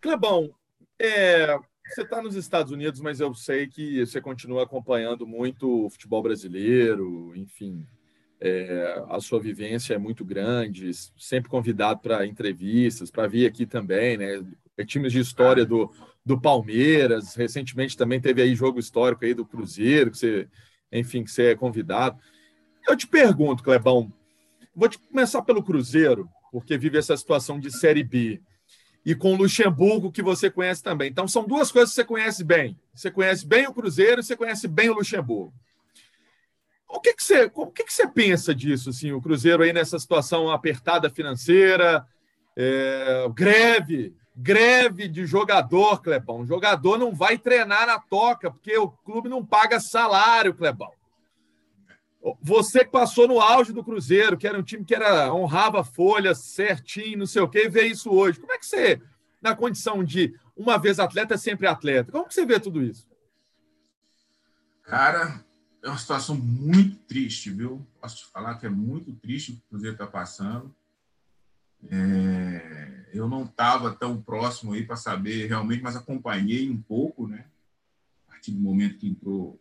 [0.00, 0.54] Clebão,
[0.98, 1.58] é,
[1.94, 6.22] você está nos Estados Unidos, mas eu sei que você continua acompanhando muito o futebol
[6.22, 7.86] brasileiro, enfim.
[8.40, 14.16] É, a sua vivência é muito grande, sempre convidado para entrevistas, para vir aqui também,
[14.16, 14.42] né?
[14.78, 15.92] É times de história do,
[16.24, 20.48] do Palmeiras, recentemente também teve aí jogo histórico aí do Cruzeiro, que você,
[20.90, 22.18] enfim, que você é convidado.
[22.88, 24.10] Eu te pergunto, Clebão,
[24.74, 28.40] vou te começar pelo Cruzeiro, porque vive essa situação de Série B
[29.04, 31.08] e com o Luxemburgo, que você conhece também.
[31.08, 32.78] Então, são duas coisas que você conhece bem.
[32.94, 35.52] Você conhece bem o Cruzeiro e você conhece bem o Luxemburgo.
[36.88, 39.98] O que, que, você, o que, que você pensa disso, assim, o Cruzeiro aí nessa
[39.98, 42.04] situação apertada financeira,
[42.56, 46.40] é, greve, greve de jogador, Clebão.
[46.40, 50.90] O jogador não vai treinar na toca, porque o clube não paga salário, Clebão.
[52.42, 56.38] Você que passou no auge do Cruzeiro, que era um time que era honrava folhas
[56.38, 58.38] certinho, não sei o quê, vê isso hoje.
[58.38, 59.00] Como é que você,
[59.40, 63.08] na condição de uma vez atleta, sempre atleta, como que você vê tudo isso?
[64.82, 65.42] Cara,
[65.82, 67.86] é uma situação muito triste, viu?
[67.98, 70.74] Posso te falar que é muito triste o que o Cruzeiro está passando.
[71.88, 73.06] É...
[73.14, 77.46] eu não estava tão próximo aí para saber realmente, mas acompanhei um pouco, né?
[78.28, 79.58] A partir do momento que entrou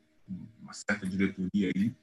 [0.62, 1.96] uma certa diretoria aí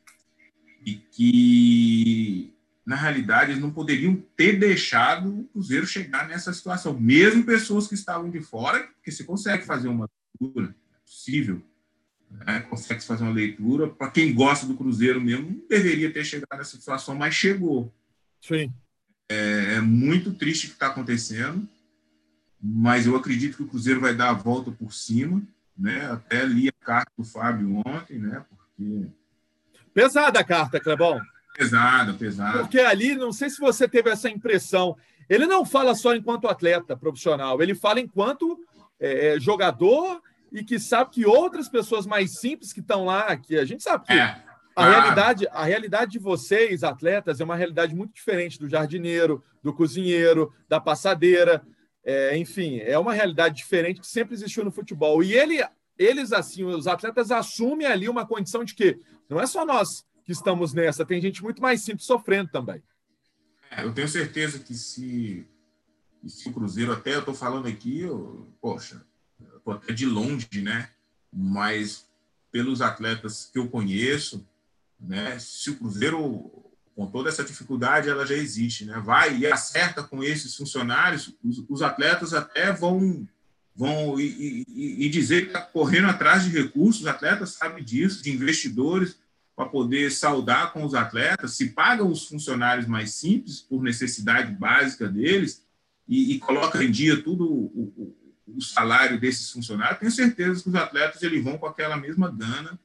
[0.87, 2.55] e que,
[2.87, 6.99] na realidade, eles não poderiam ter deixado o Cruzeiro chegar nessa situação.
[6.99, 10.09] Mesmo pessoas que estavam de fora, porque você consegue fazer uma
[10.41, 11.61] leitura, é possível,
[12.31, 12.61] né?
[12.61, 13.89] consegue fazer uma leitura.
[13.89, 17.93] Para quem gosta do Cruzeiro mesmo, não deveria ter chegado nessa situação, mas chegou.
[18.41, 18.73] Sim.
[19.29, 21.69] É, é muito triste o que está acontecendo,
[22.63, 25.43] mas eu acredito que o Cruzeiro vai dar a volta por cima.
[25.77, 26.07] Né?
[26.07, 28.45] Até li a carta do Fábio ontem, né?
[28.49, 29.09] porque
[29.97, 31.19] Pesada a carta, Clebão.
[31.57, 32.59] Pesada, pesada.
[32.59, 34.95] Porque ali, não sei se você teve essa impressão,
[35.27, 38.59] ele não fala só enquanto atleta profissional, ele fala enquanto
[39.01, 40.21] é, é jogador
[40.53, 44.05] e que sabe que outras pessoas mais simples que estão lá, que a gente sabe
[44.05, 44.37] que é,
[44.77, 49.73] a, realidade, a realidade de vocês, atletas, é uma realidade muito diferente do jardineiro, do
[49.73, 51.63] cozinheiro, da passadeira.
[52.05, 55.23] É, enfim, é uma realidade diferente que sempre existiu no futebol.
[55.23, 55.65] E ele,
[55.99, 60.33] eles, assim, os atletas assumem ali uma condição de que não é só nós que
[60.33, 62.83] estamos nessa, tem gente muito mais simples sofrendo também.
[63.71, 65.47] É, eu tenho certeza que se,
[66.27, 69.05] se o Cruzeiro, até eu estou falando aqui, eu, poxa,
[69.57, 70.91] estou até de longe, né?
[71.33, 72.07] Mas
[72.51, 74.47] pelos atletas que eu conheço,
[74.99, 75.39] né?
[75.39, 76.51] Se o Cruzeiro,
[76.95, 78.99] com toda essa dificuldade, ela já existe, né?
[78.99, 83.29] Vai e acerta com esses funcionários, os, os atletas até vão
[83.77, 88.23] vão e, e, e dizer que está correndo atrás de recursos, os atletas sabem disso,
[88.23, 89.19] de investidores,
[89.55, 95.09] para poder saudar com os atletas, se pagam os funcionários mais simples por necessidade básica
[95.09, 95.65] deles
[96.09, 98.15] e, e coloca em dia tudo o,
[98.47, 102.31] o, o, salário desses funcionários, tenho certeza que os atletas eles vão com aquela mesma
[102.31, 102.79] gana,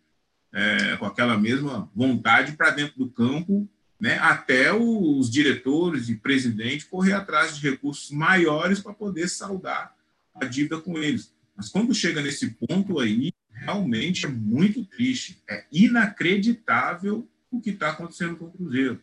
[0.54, 3.70] é, com aquela mesma vontade para dentro do campo,
[4.00, 9.94] né, até os diretores e presidente correr atrás de recursos maiores para poder saldar
[10.42, 11.34] a dívida com eles.
[11.56, 15.42] Mas quando chega nesse ponto aí, realmente é muito triste.
[15.50, 19.02] É inacreditável o que está acontecendo com o Cruzeiro.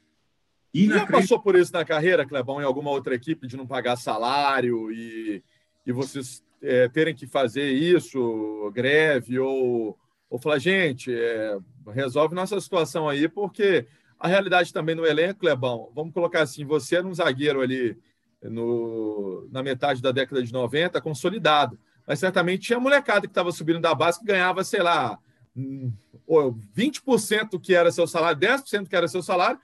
[0.75, 4.91] Já passou por isso na carreira, Clebão, em alguma outra equipe, de não pagar salário
[4.93, 5.43] e,
[5.87, 11.59] e vocês é, terem que fazer isso, greve, ou, ou falar, gente, é,
[11.93, 13.87] resolve nossa situação aí, porque
[14.19, 17.97] a realidade também no elenco, Clebão, vamos colocar assim, você era um zagueiro ali
[18.43, 21.79] no, na metade da década de 90, consolidado.
[22.07, 25.19] Mas certamente tinha molecada que estava subindo da base que ganhava, sei lá,
[25.57, 29.61] 20% hum, que era seu salário, 10% que era seu salário,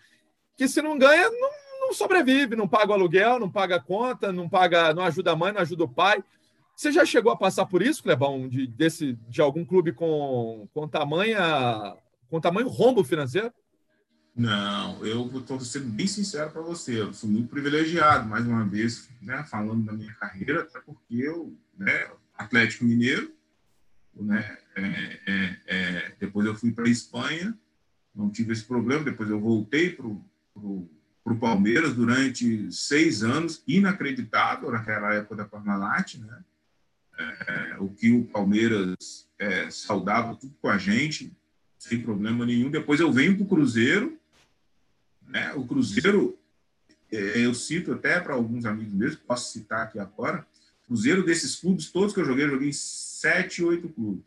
[0.57, 1.51] que se não ganha, não,
[1.81, 5.37] não, sobrevive, não paga o aluguel, não paga a conta, não paga, não ajuda a
[5.37, 6.22] mãe, não ajuda o pai.
[6.77, 10.89] Você já chegou a passar por isso, Clebão, de, desse, de algum clube com, com,
[10.89, 11.97] tamanha,
[12.29, 13.53] com tamanho rombo financeiro?
[14.37, 17.01] Não, eu estou sendo bem sincero para você.
[17.01, 21.57] Eu fui muito privilegiado, mais uma vez, né, falando da minha carreira, até porque eu,
[21.78, 23.32] né, Atlético Mineiro,
[24.12, 27.57] né, é, é, é, depois eu fui para a Espanha,
[28.14, 29.05] não tive esse problema.
[29.05, 36.45] Depois eu voltei para o Palmeiras durante seis anos, inacreditável naquela época da Parmalat, né?
[37.16, 41.32] É, o que o Palmeiras é, saudava tudo com a gente,
[41.78, 42.68] sem problema nenhum.
[42.68, 44.18] Depois eu venho para o Cruzeiro,
[45.29, 45.53] né?
[45.55, 46.39] O Cruzeiro,
[47.11, 50.47] é, eu cito até para alguns amigos meus, posso citar aqui agora,
[50.87, 54.25] Cruzeiro desses clubes todos que eu joguei, eu joguei em sete, oito clubes.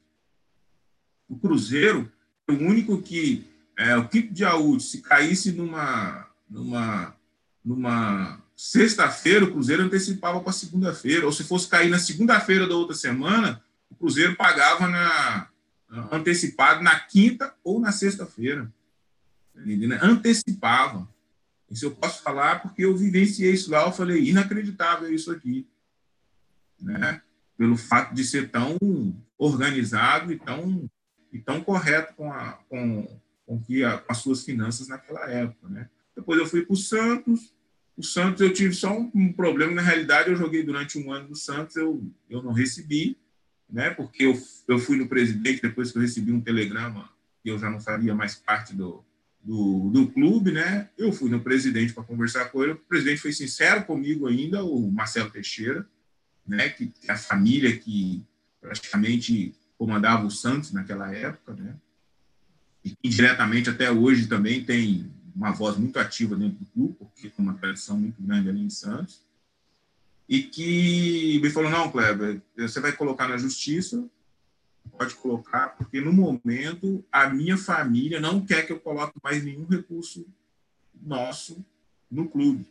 [1.30, 2.12] O Cruzeiro
[2.48, 3.46] é o único que,
[3.78, 7.16] é, o Kiko de Aúde, se caísse numa, numa,
[7.64, 12.96] numa sexta-feira, o Cruzeiro antecipava para segunda-feira, ou se fosse cair na segunda-feira da outra
[12.96, 15.48] semana, o Cruzeiro pagava na,
[16.12, 18.72] antecipado na quinta ou na sexta-feira.
[20.02, 21.08] Antecipava.
[21.70, 25.68] Isso eu posso falar porque eu vivenciei isso lá, eu falei, inacreditável isso aqui.
[26.80, 27.22] Né?
[27.58, 28.78] Pelo fato de ser tão
[29.38, 30.90] organizado e tão,
[31.32, 35.68] e tão correto com, a, com, com, que a, com as suas finanças naquela época.
[35.68, 35.90] Né?
[36.16, 37.54] Depois eu fui para o Santos.
[37.98, 41.30] O Santos eu tive só um, um, problema, na realidade eu joguei durante um ano
[41.30, 43.18] no Santos, eu, eu não recebi,
[43.68, 43.90] né?
[43.90, 47.10] porque eu, eu fui no presidente depois que eu recebi um telegrama
[47.42, 49.04] que eu já não faria mais parte do,
[49.48, 50.90] do, do clube, né?
[50.98, 52.74] Eu fui no presidente para conversar com ele.
[52.74, 55.88] O presidente foi sincero comigo ainda, o Marcelo Teixeira,
[56.46, 56.68] né?
[56.68, 58.22] Que é a família que
[58.60, 61.74] praticamente comandava o Santos naquela época, né?
[62.84, 67.46] E indiretamente até hoje também tem uma voz muito ativa dentro do clube, porque tem
[67.46, 69.22] uma tradição muito grande ali em Santos.
[70.28, 74.06] E que me falou: não, Kleber, você vai colocar na justiça
[74.88, 79.66] pode colocar, porque no momento a minha família não quer que eu coloque mais nenhum
[79.66, 80.26] recurso
[81.02, 81.64] nosso
[82.10, 82.66] no clube.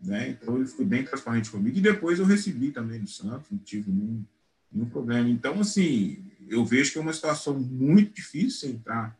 [0.00, 0.30] Né?
[0.30, 1.76] Então ele foi bem transparente comigo.
[1.78, 4.24] E depois eu recebi também do Santos, não tive nenhum,
[4.70, 5.28] nenhum problema.
[5.28, 9.16] Então, assim, eu vejo que é uma situação muito difícil entrar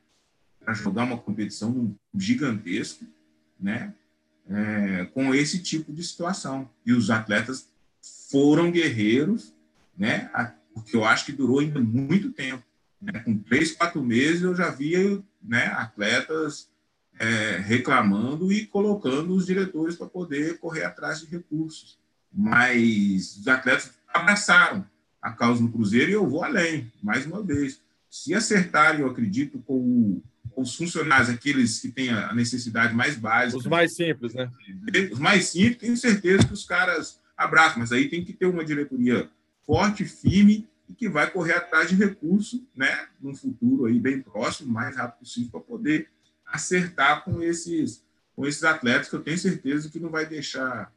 [0.61, 3.05] para jogar uma competição gigantesca,
[3.59, 3.95] né?
[4.47, 6.68] É, com esse tipo de situação.
[6.85, 7.66] E os atletas
[8.30, 9.55] foram guerreiros,
[9.97, 10.30] né?
[10.75, 12.62] Porque eu acho que durou ainda muito tempo.
[13.01, 13.20] Né?
[13.20, 16.68] Com três, quatro meses, eu já via né, atletas
[17.18, 21.99] é, reclamando e colocando os diretores para poder correr atrás de recursos.
[22.33, 24.85] Mas os atletas abraçaram
[25.22, 27.81] a causa do Cruzeiro e eu vou além, mais uma vez.
[28.11, 30.20] Se acertarem, eu acredito, com,
[30.51, 33.59] com os funcionários, aqueles que têm a necessidade mais básica.
[33.59, 34.51] Os mais simples, né?
[35.12, 38.64] Os mais simples, tenho certeza que os caras abraçam, mas aí tem que ter uma
[38.64, 39.29] diretoria
[39.67, 44.73] forte, firme e que vai correr atrás de recursos, né, num futuro aí bem próximo,
[44.73, 46.09] mais rápido possível, para poder
[46.47, 48.05] acertar com esses,
[48.37, 50.93] com esses atletas, que eu tenho certeza que não vai deixar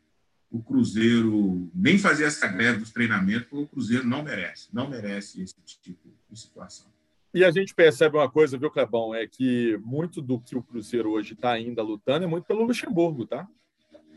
[0.50, 5.42] o Cruzeiro nem fazer essa greve dos treinamentos, porque o Cruzeiro não merece, não merece
[5.42, 6.88] esse tipo de situação.
[7.34, 9.14] E a gente percebe uma coisa, viu, Clebão?
[9.14, 13.26] É que muito do que o Cruzeiro hoje está ainda lutando é muito pelo Luxemburgo,
[13.26, 13.48] tá?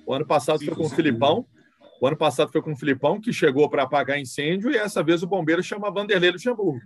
[0.06, 1.46] O ano passado Sim, foi com o Filipão.
[2.00, 5.22] O ano passado foi com o Filipão, que chegou para apagar incêndio, e essa vez
[5.22, 6.80] o bombeiro chama Vanderlei Luxemburgo.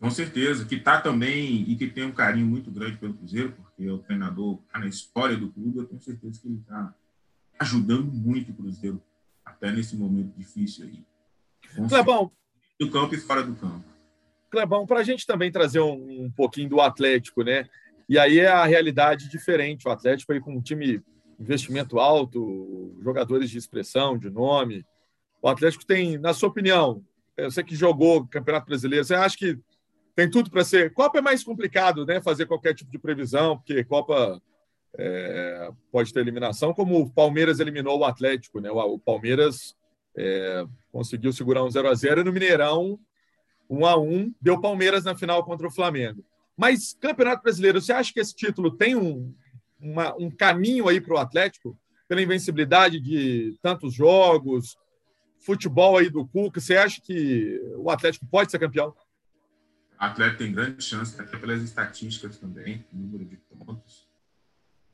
[0.00, 3.88] Com certeza, que está também e que tem um carinho muito grande pelo Cruzeiro, porque
[3.88, 6.94] o treinador está na história do clube, eu tenho certeza que ele está
[7.60, 9.02] ajudando muito o Cruzeiro
[9.44, 11.04] até nesse momento difícil aí.
[11.88, 12.32] Clebão.
[12.80, 13.84] Do campo e fora do campo.
[14.50, 17.68] Clebão, para a gente também trazer um, um, pouquinho do Atlético, né?
[18.08, 19.86] E aí é a realidade diferente.
[19.86, 21.02] O Atlético aí com um time
[21.42, 24.86] investimento alto, jogadores de expressão, de nome.
[25.42, 27.04] O Atlético tem, na sua opinião,
[27.36, 29.58] você que jogou Campeonato Brasileiro, você acha que
[30.14, 30.92] tem tudo para ser.
[30.92, 32.20] Copa é mais complicado, né?
[32.20, 34.40] Fazer qualquer tipo de previsão, porque Copa
[34.96, 38.70] é, pode ter eliminação, como o Palmeiras eliminou o Atlético, né?
[38.70, 39.74] O, Palmeiras
[40.16, 42.98] é, conseguiu segurar um 0 a 0 e no Mineirão
[43.68, 46.22] 1 a 1 deu Palmeiras na final contra o Flamengo.
[46.56, 49.34] Mas Campeonato Brasileiro, você acha que esse título tem um,
[49.82, 51.76] uma, um caminho aí para o Atlético
[52.08, 54.76] pela invencibilidade de tantos jogos,
[55.40, 56.60] futebol aí do Cuca?
[56.60, 58.90] Você acha que o Atlético pode ser campeão?
[58.90, 64.08] O Atlético tem grande chance, até pelas estatísticas também, número de pontos.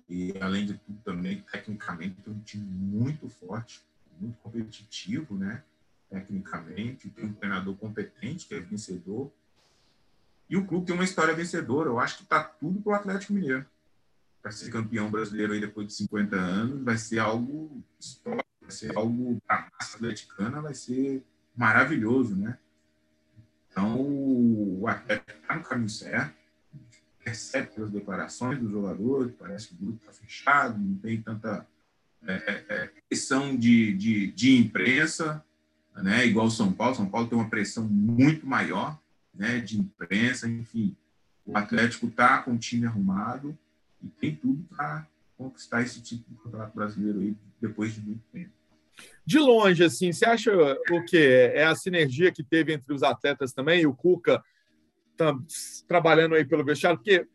[0.08, 3.82] E, além de tudo, também, tecnicamente, tem um time muito forte,
[4.18, 5.62] muito competitivo, né?
[6.08, 9.30] Tecnicamente, tem um treinador competente, que é vencedor.
[10.48, 11.90] E o clube tem uma história vencedora.
[11.90, 13.66] Eu acho que está tudo para o Atlético Mineiro.
[14.42, 18.96] Para ser campeão brasileiro aí depois de 50 anos, vai ser algo histórico, vai ser
[18.96, 21.24] algo para a massa atleticana, vai ser
[21.56, 22.56] maravilhoso, né?
[23.70, 26.34] Então, o Atlético está no caminho certo,
[27.22, 31.66] percebe pelas declarações dos jogadores, parece que o grupo está fechado, não tem tanta
[32.26, 35.44] é, é, é, pressão de, de, de imprensa,
[35.96, 36.26] né?
[36.26, 36.94] igual São Paulo.
[36.94, 38.98] São Paulo tem uma pressão muito maior
[39.34, 39.60] né?
[39.60, 40.96] de imprensa, enfim.
[41.44, 43.56] O Atlético está com o time arrumado
[44.02, 48.52] e tem tudo para conquistar esse título do Campeonato Brasileiro aí depois de muito tempo.
[49.24, 50.52] De longe, assim, você acha
[50.90, 53.82] o que é a sinergia que teve entre os atletas também?
[53.82, 54.42] E o Cuca
[55.16, 55.36] tá
[55.86, 56.98] trabalhando aí pelo vestiário?
[56.98, 57.26] Porque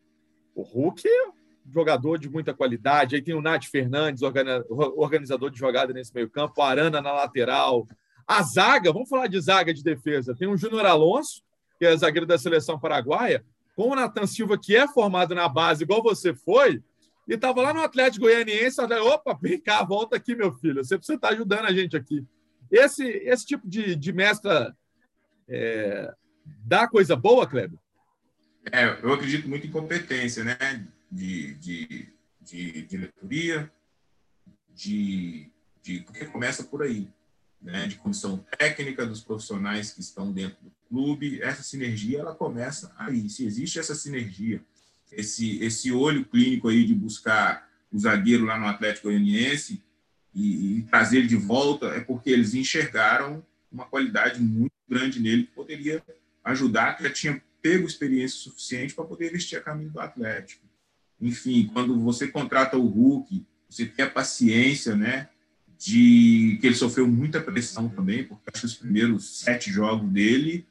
[0.54, 1.34] o Hulk é
[1.72, 4.22] jogador de muita qualidade, aí tem o Nath Fernandes,
[4.68, 7.88] organizador de jogada nesse meio campo, a Arana na lateral,
[8.26, 11.42] a zaga, vamos falar de zaga de defesa, tem o Júnior Alonso,
[11.78, 13.42] que é zagueiro da seleção paraguaia,
[13.74, 16.82] com o Nathan Silva, que é formado na base, igual você foi,
[17.26, 21.16] e estava lá no Atlético Goianiense, opa, vem cá, volta aqui, meu filho, você precisa
[21.16, 22.24] estar tá ajudando a gente aqui.
[22.70, 24.76] Esse, esse tipo de, de mestra
[25.48, 26.12] é,
[26.64, 27.78] dá coisa boa, Kleber?
[28.72, 30.86] É, eu acredito muito em competência, né?
[31.10, 32.08] De, de,
[32.40, 33.70] de diretoria,
[34.74, 35.50] de,
[35.82, 36.00] de.
[36.00, 37.08] Porque começa por aí,
[37.60, 37.86] né?
[37.86, 41.42] De comissão técnica dos profissionais que estão dentro do clube.
[41.42, 43.28] Essa sinergia, ela começa aí.
[43.28, 44.62] Se existe essa sinergia
[45.16, 49.82] esse, esse olho clínico aí de buscar o zagueiro lá no Atlético Goianiense
[50.34, 55.44] e, e trazer ele de volta é porque eles enxergaram uma qualidade muito grande nele
[55.44, 56.02] que poderia
[56.44, 60.64] ajudar, que já tinha pego experiência suficiente para poder vestir a caminho do Atlético.
[61.20, 65.28] Enfim, quando você contrata o Hulk, você tem a paciência, né,
[65.78, 70.66] de que ele sofreu muita pressão também, porque acho que os primeiros sete jogos dele,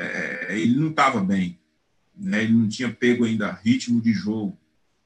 [0.00, 1.58] é, ele não estava bem
[2.18, 2.42] né?
[2.42, 4.58] ele não tinha pego ainda ritmo de jogo.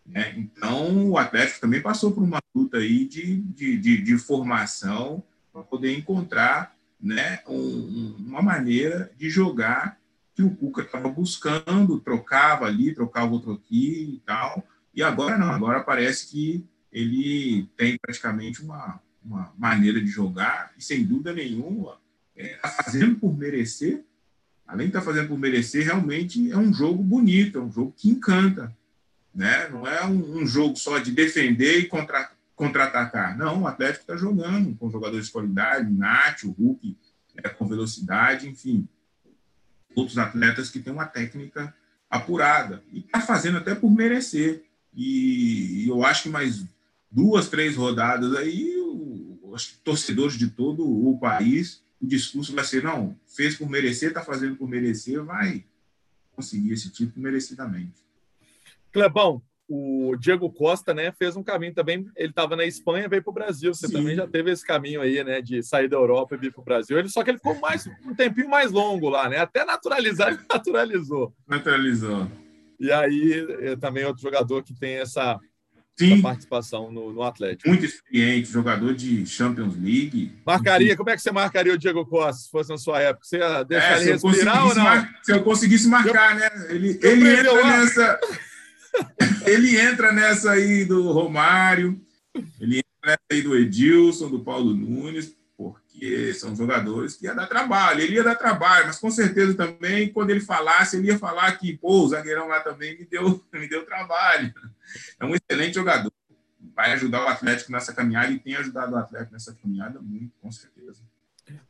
[0.06, 0.34] Né?
[0.36, 5.22] Então, o Atlético também passou por uma luta aí de, de, de, de formação
[5.52, 9.98] para poder encontrar né, um, uma maneira de jogar
[10.34, 14.66] que o Cuca estava buscando, trocava ali, trocava outro aqui e tal.
[14.94, 20.82] E agora não, agora parece que ele tem praticamente uma, uma maneira de jogar e,
[20.82, 21.98] sem dúvida nenhuma,
[22.34, 24.04] está é, fazendo por merecer
[24.66, 27.94] além de estar tá fazendo por merecer, realmente é um jogo bonito, é um jogo
[27.96, 28.74] que encanta.
[29.34, 29.68] Né?
[29.68, 33.36] Não é um, um jogo só de defender e contra, contra-atacar.
[33.36, 36.96] Não, o Atlético está jogando com jogadores de qualidade, Nath, o Hulk
[37.36, 38.86] é, com velocidade, enfim.
[39.94, 41.74] Outros atletas que têm uma técnica
[42.08, 42.82] apurada.
[42.92, 44.64] E está fazendo até por merecer.
[44.94, 46.64] E, e, eu acho que mais
[47.10, 48.74] duas, três rodadas aí,
[49.42, 54.22] os torcedores de todo o país o discurso vai ser: não, fez por merecer, está
[54.22, 55.64] fazendo por merecer, vai
[56.34, 58.02] conseguir esse título merecidamente.
[58.90, 62.06] Clebão, o Diego Costa, né, fez um caminho também.
[62.16, 63.72] Ele estava na Espanha, veio para o Brasil.
[63.72, 63.94] Você Sim.
[63.94, 66.64] também já teve esse caminho aí, né, de sair da Europa e vir para o
[66.64, 66.98] Brasil.
[66.98, 69.38] Ele só que ele ficou mais um tempinho mais longo lá, né?
[69.38, 71.34] Até naturalizar, ele naturalizou.
[71.46, 72.28] Naturalizou.
[72.80, 75.38] E aí é também outro jogador que tem essa
[75.98, 76.22] Sim.
[76.22, 77.68] participação no, no, Atlético.
[77.68, 80.32] Muito experiente, jogador de Champions League.
[80.44, 83.26] Marcaria, como é que você marcaria o Diego Costa se fosse na sua época?
[83.26, 84.84] Você ia deixar é, ele respirar ou não?
[84.84, 85.20] Mar...
[85.22, 86.66] Se eu conseguisse marcar, eu, né?
[86.70, 88.20] Ele, ele entra nessa.
[89.46, 92.00] ele entra nessa aí do Romário,
[92.60, 95.34] ele entra nessa aí do Edilson, do Paulo Nunes,
[96.02, 98.00] porque são jogadores que ia dar trabalho.
[98.00, 101.76] Ele ia dar trabalho, mas com certeza também, quando ele falasse, ele ia falar que,
[101.78, 104.52] pô, o zagueirão lá também me deu, me deu trabalho.
[105.20, 106.12] É um excelente jogador.
[106.74, 110.50] Vai ajudar o Atlético nessa caminhada e tem ajudado o Atlético nessa caminhada muito, com
[110.50, 111.02] certeza.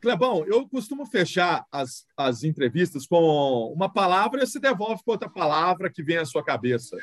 [0.01, 5.29] Clebão, eu costumo fechar as, as entrevistas com uma palavra e você devolve com outra
[5.29, 6.97] palavra que vem à sua cabeça.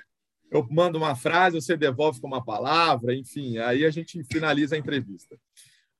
[0.50, 4.78] Eu mando uma frase, você devolve com uma palavra, enfim, aí a gente finaliza a
[4.78, 5.38] entrevista.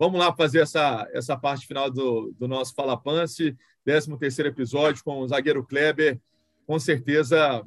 [0.00, 5.04] Vamos lá fazer essa, essa parte final do, do nosso Fala Pance, 13 terceiro episódio
[5.04, 6.18] com o zagueiro Kleber.
[6.66, 7.62] Com certeza,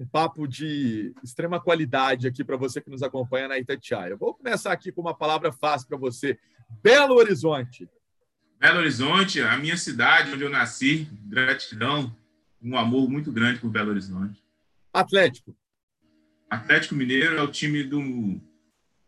[0.00, 4.16] um papo de extrema qualidade aqui para você que nos acompanha na Itatiaia.
[4.16, 6.38] Vou começar aqui com uma palavra fácil para você.
[6.82, 7.86] Belo Horizonte.
[8.58, 11.06] Belo Horizonte, a minha cidade onde eu nasci.
[11.26, 12.16] Gratidão,
[12.62, 14.42] um amor muito grande por Belo Horizonte.
[14.90, 15.54] Atlético.
[16.48, 18.00] Atlético Mineiro é o time do,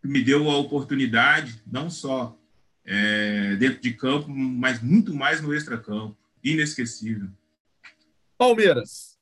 [0.03, 2.37] que me deu a oportunidade, não só
[2.85, 6.17] é, dentro de campo, mas muito mais no extracampo.
[6.43, 7.29] Inesquecível.
[8.37, 9.19] Palmeiras.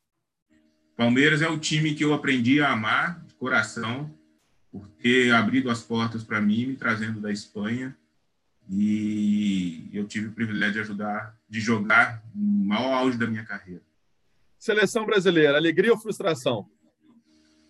[0.97, 4.13] Palmeiras é o time que eu aprendi a amar de coração,
[4.71, 7.97] por ter abrido as portas para mim, me trazendo da Espanha.
[8.71, 13.83] E eu tive o privilégio de ajudar, de jogar no maior auge da minha carreira.
[14.59, 16.69] Seleção brasileira, alegria ou frustração?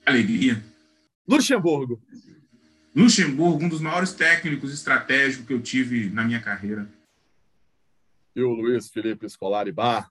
[0.04, 0.62] Alegria.
[1.26, 2.02] Luxemburgo.
[2.98, 6.88] Luxemburgo, um dos maiores técnicos estratégicos que eu tive na minha carreira.
[8.34, 10.10] E o Luiz Felipe Scolari Bart?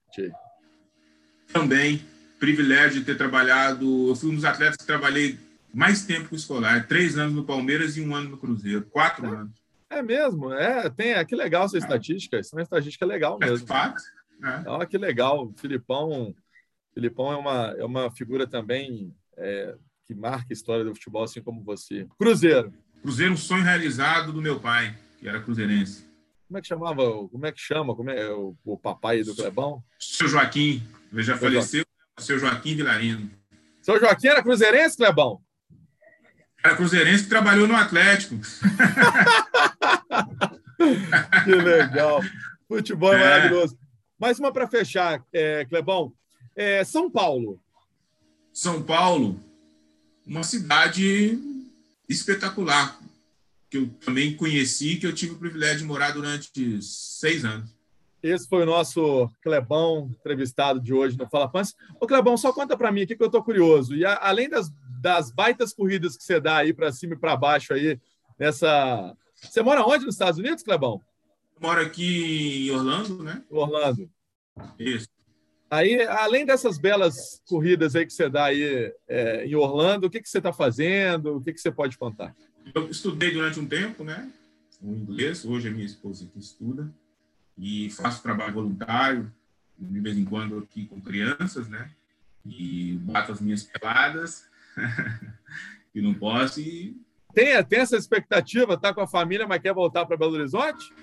[1.52, 2.02] Também,
[2.40, 4.08] privilégio de ter trabalhado.
[4.08, 5.38] Eu fui um dos atletas que trabalhei
[5.74, 9.26] mais tempo com o Scolari, três anos no Palmeiras e um ano no Cruzeiro, quatro
[9.26, 9.62] é, anos.
[9.90, 11.80] É mesmo, é, tem, é que legal essa é.
[11.80, 13.66] estatística, isso é uma estatística legal mesmo.
[13.66, 14.02] É fato.
[14.42, 14.70] É.
[14.70, 16.34] Olha que legal, o Filipão,
[16.94, 19.76] Filipão é uma, é uma figura também é,
[20.08, 22.08] que marca a história do futebol, assim como você.
[22.18, 22.74] Cruzeiro.
[23.02, 26.08] Cruzeiro, um sonho realizado do meu pai, que era cruzeirense.
[26.48, 27.04] Como é que chamava?
[27.28, 27.94] Como é que chama?
[27.94, 29.84] Como é o, o papai do Clebão?
[30.00, 30.82] Seu Joaquim,
[31.12, 31.80] ele já seu faleceu.
[31.80, 31.92] Joaquim.
[32.20, 33.30] Seu Joaquim Vilarino.
[33.82, 35.42] Seu Joaquim era cruzeirense, Clebão?
[36.64, 38.40] Era cruzeirense que trabalhou no Atlético.
[41.44, 42.22] que legal.
[42.68, 43.20] Futebol é.
[43.20, 43.78] maravilhoso.
[44.18, 46.14] Mais uma para fechar, é, Clebão.
[46.56, 47.62] É, São Paulo.
[48.54, 49.38] São Paulo
[50.28, 51.40] uma cidade
[52.08, 53.00] espetacular,
[53.70, 57.76] que eu também conheci, que eu tive o privilégio de morar durante seis anos.
[58.22, 61.76] Esse foi o nosso Clebão entrevistado de hoje no Fala Pans.
[62.00, 63.96] Ô, Clebão, só conta para mim aqui que eu estou curioso.
[63.96, 64.72] E a, além das,
[65.02, 68.00] das baitas corridas que você dá aí para cima e para baixo aí,
[68.40, 69.16] nessa...
[69.36, 71.02] Você mora onde nos Estados Unidos, Clebão?
[71.56, 73.44] Eu moro aqui em Orlando, né?
[73.50, 74.10] Orlando.
[74.80, 75.08] Isso.
[75.70, 80.22] Aí, além dessas belas corridas aí que você dá aí é, em Orlando, o que,
[80.22, 81.38] que você está fazendo?
[81.38, 82.34] O que, que você pode contar?
[82.74, 84.32] Eu estudei durante um tempo, né?
[84.82, 85.44] O inglês.
[85.44, 86.90] Hoje a minha esposa que estuda.
[87.58, 89.32] E faço trabalho voluntário,
[89.78, 91.90] de vez em quando aqui com crianças, né?
[92.46, 94.46] E bato as minhas peladas.
[95.94, 96.62] e não posso.
[96.62, 96.96] E...
[97.34, 100.94] Tem, tem essa expectativa, tá com a família, mas quer voltar para Belo Horizonte?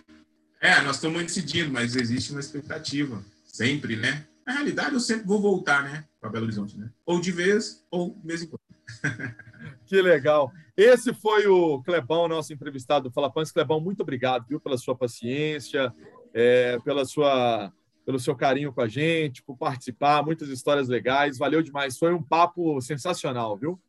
[0.58, 3.22] É, nós estamos decidindo, mas existe uma expectativa.
[3.44, 4.24] Sempre, né?
[4.46, 6.90] Na realidade, eu sempre vou voltar, né, para Belo Horizonte, né?
[7.06, 8.60] Ou de vez, ou de vez em quando.
[9.86, 10.52] que legal.
[10.76, 13.52] Esse foi o Clebão, nosso entrevistado do Fala Pães.
[13.52, 15.94] Clebão, muito obrigado, viu, pela sua paciência,
[16.34, 17.72] é, pela sua,
[18.04, 21.38] pelo seu carinho com a gente, por participar, muitas histórias legais.
[21.38, 21.96] Valeu demais.
[21.96, 23.80] Foi um papo sensacional, viu?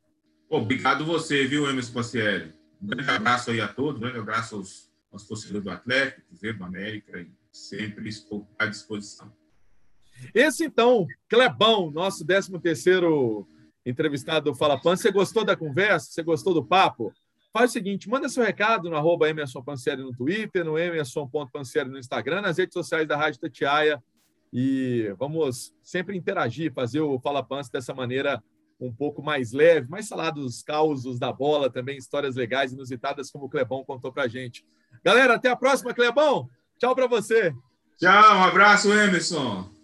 [0.49, 2.53] Obrigado você, viu, Emerson Pacielli.
[2.81, 6.63] Um grande abraço aí a todos, um grande abraço aos, aos torcedores do Atlético, do
[6.63, 9.33] América, e sempre estou à disposição.
[10.33, 13.45] Esse, então, Clebão, nosso 13º
[13.85, 14.95] entrevistado do Fala Pan.
[14.95, 16.11] Você gostou da conversa?
[16.11, 17.13] Você gostou do papo?
[17.53, 22.57] Faz o seguinte, manda seu recado no arroba no Twitter, no emerson.pansieri no Instagram, nas
[22.57, 24.03] redes sociais da Rádio Tatiaia.
[24.51, 28.43] E vamos sempre interagir, fazer o Fala Pans dessa maneira
[28.79, 33.49] um pouco mais leve, mais salados causos da bola, também histórias legais, inusitadas, como o
[33.49, 34.65] Clebão contou pra gente.
[35.03, 36.49] Galera, até a próxima, Clebão.
[36.77, 37.53] Tchau para você.
[37.97, 39.74] Tchau, um abraço, Emerson.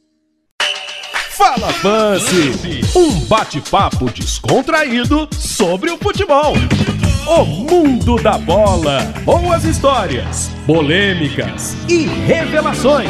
[1.41, 2.51] Fala Pance,
[2.95, 6.53] um bate-papo descontraído sobre o futebol.
[7.25, 13.09] O mundo da bola, boas histórias, polêmicas e revelações.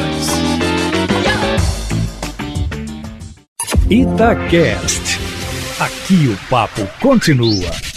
[3.90, 5.20] Itacast.
[5.78, 7.91] Aqui o papo continua.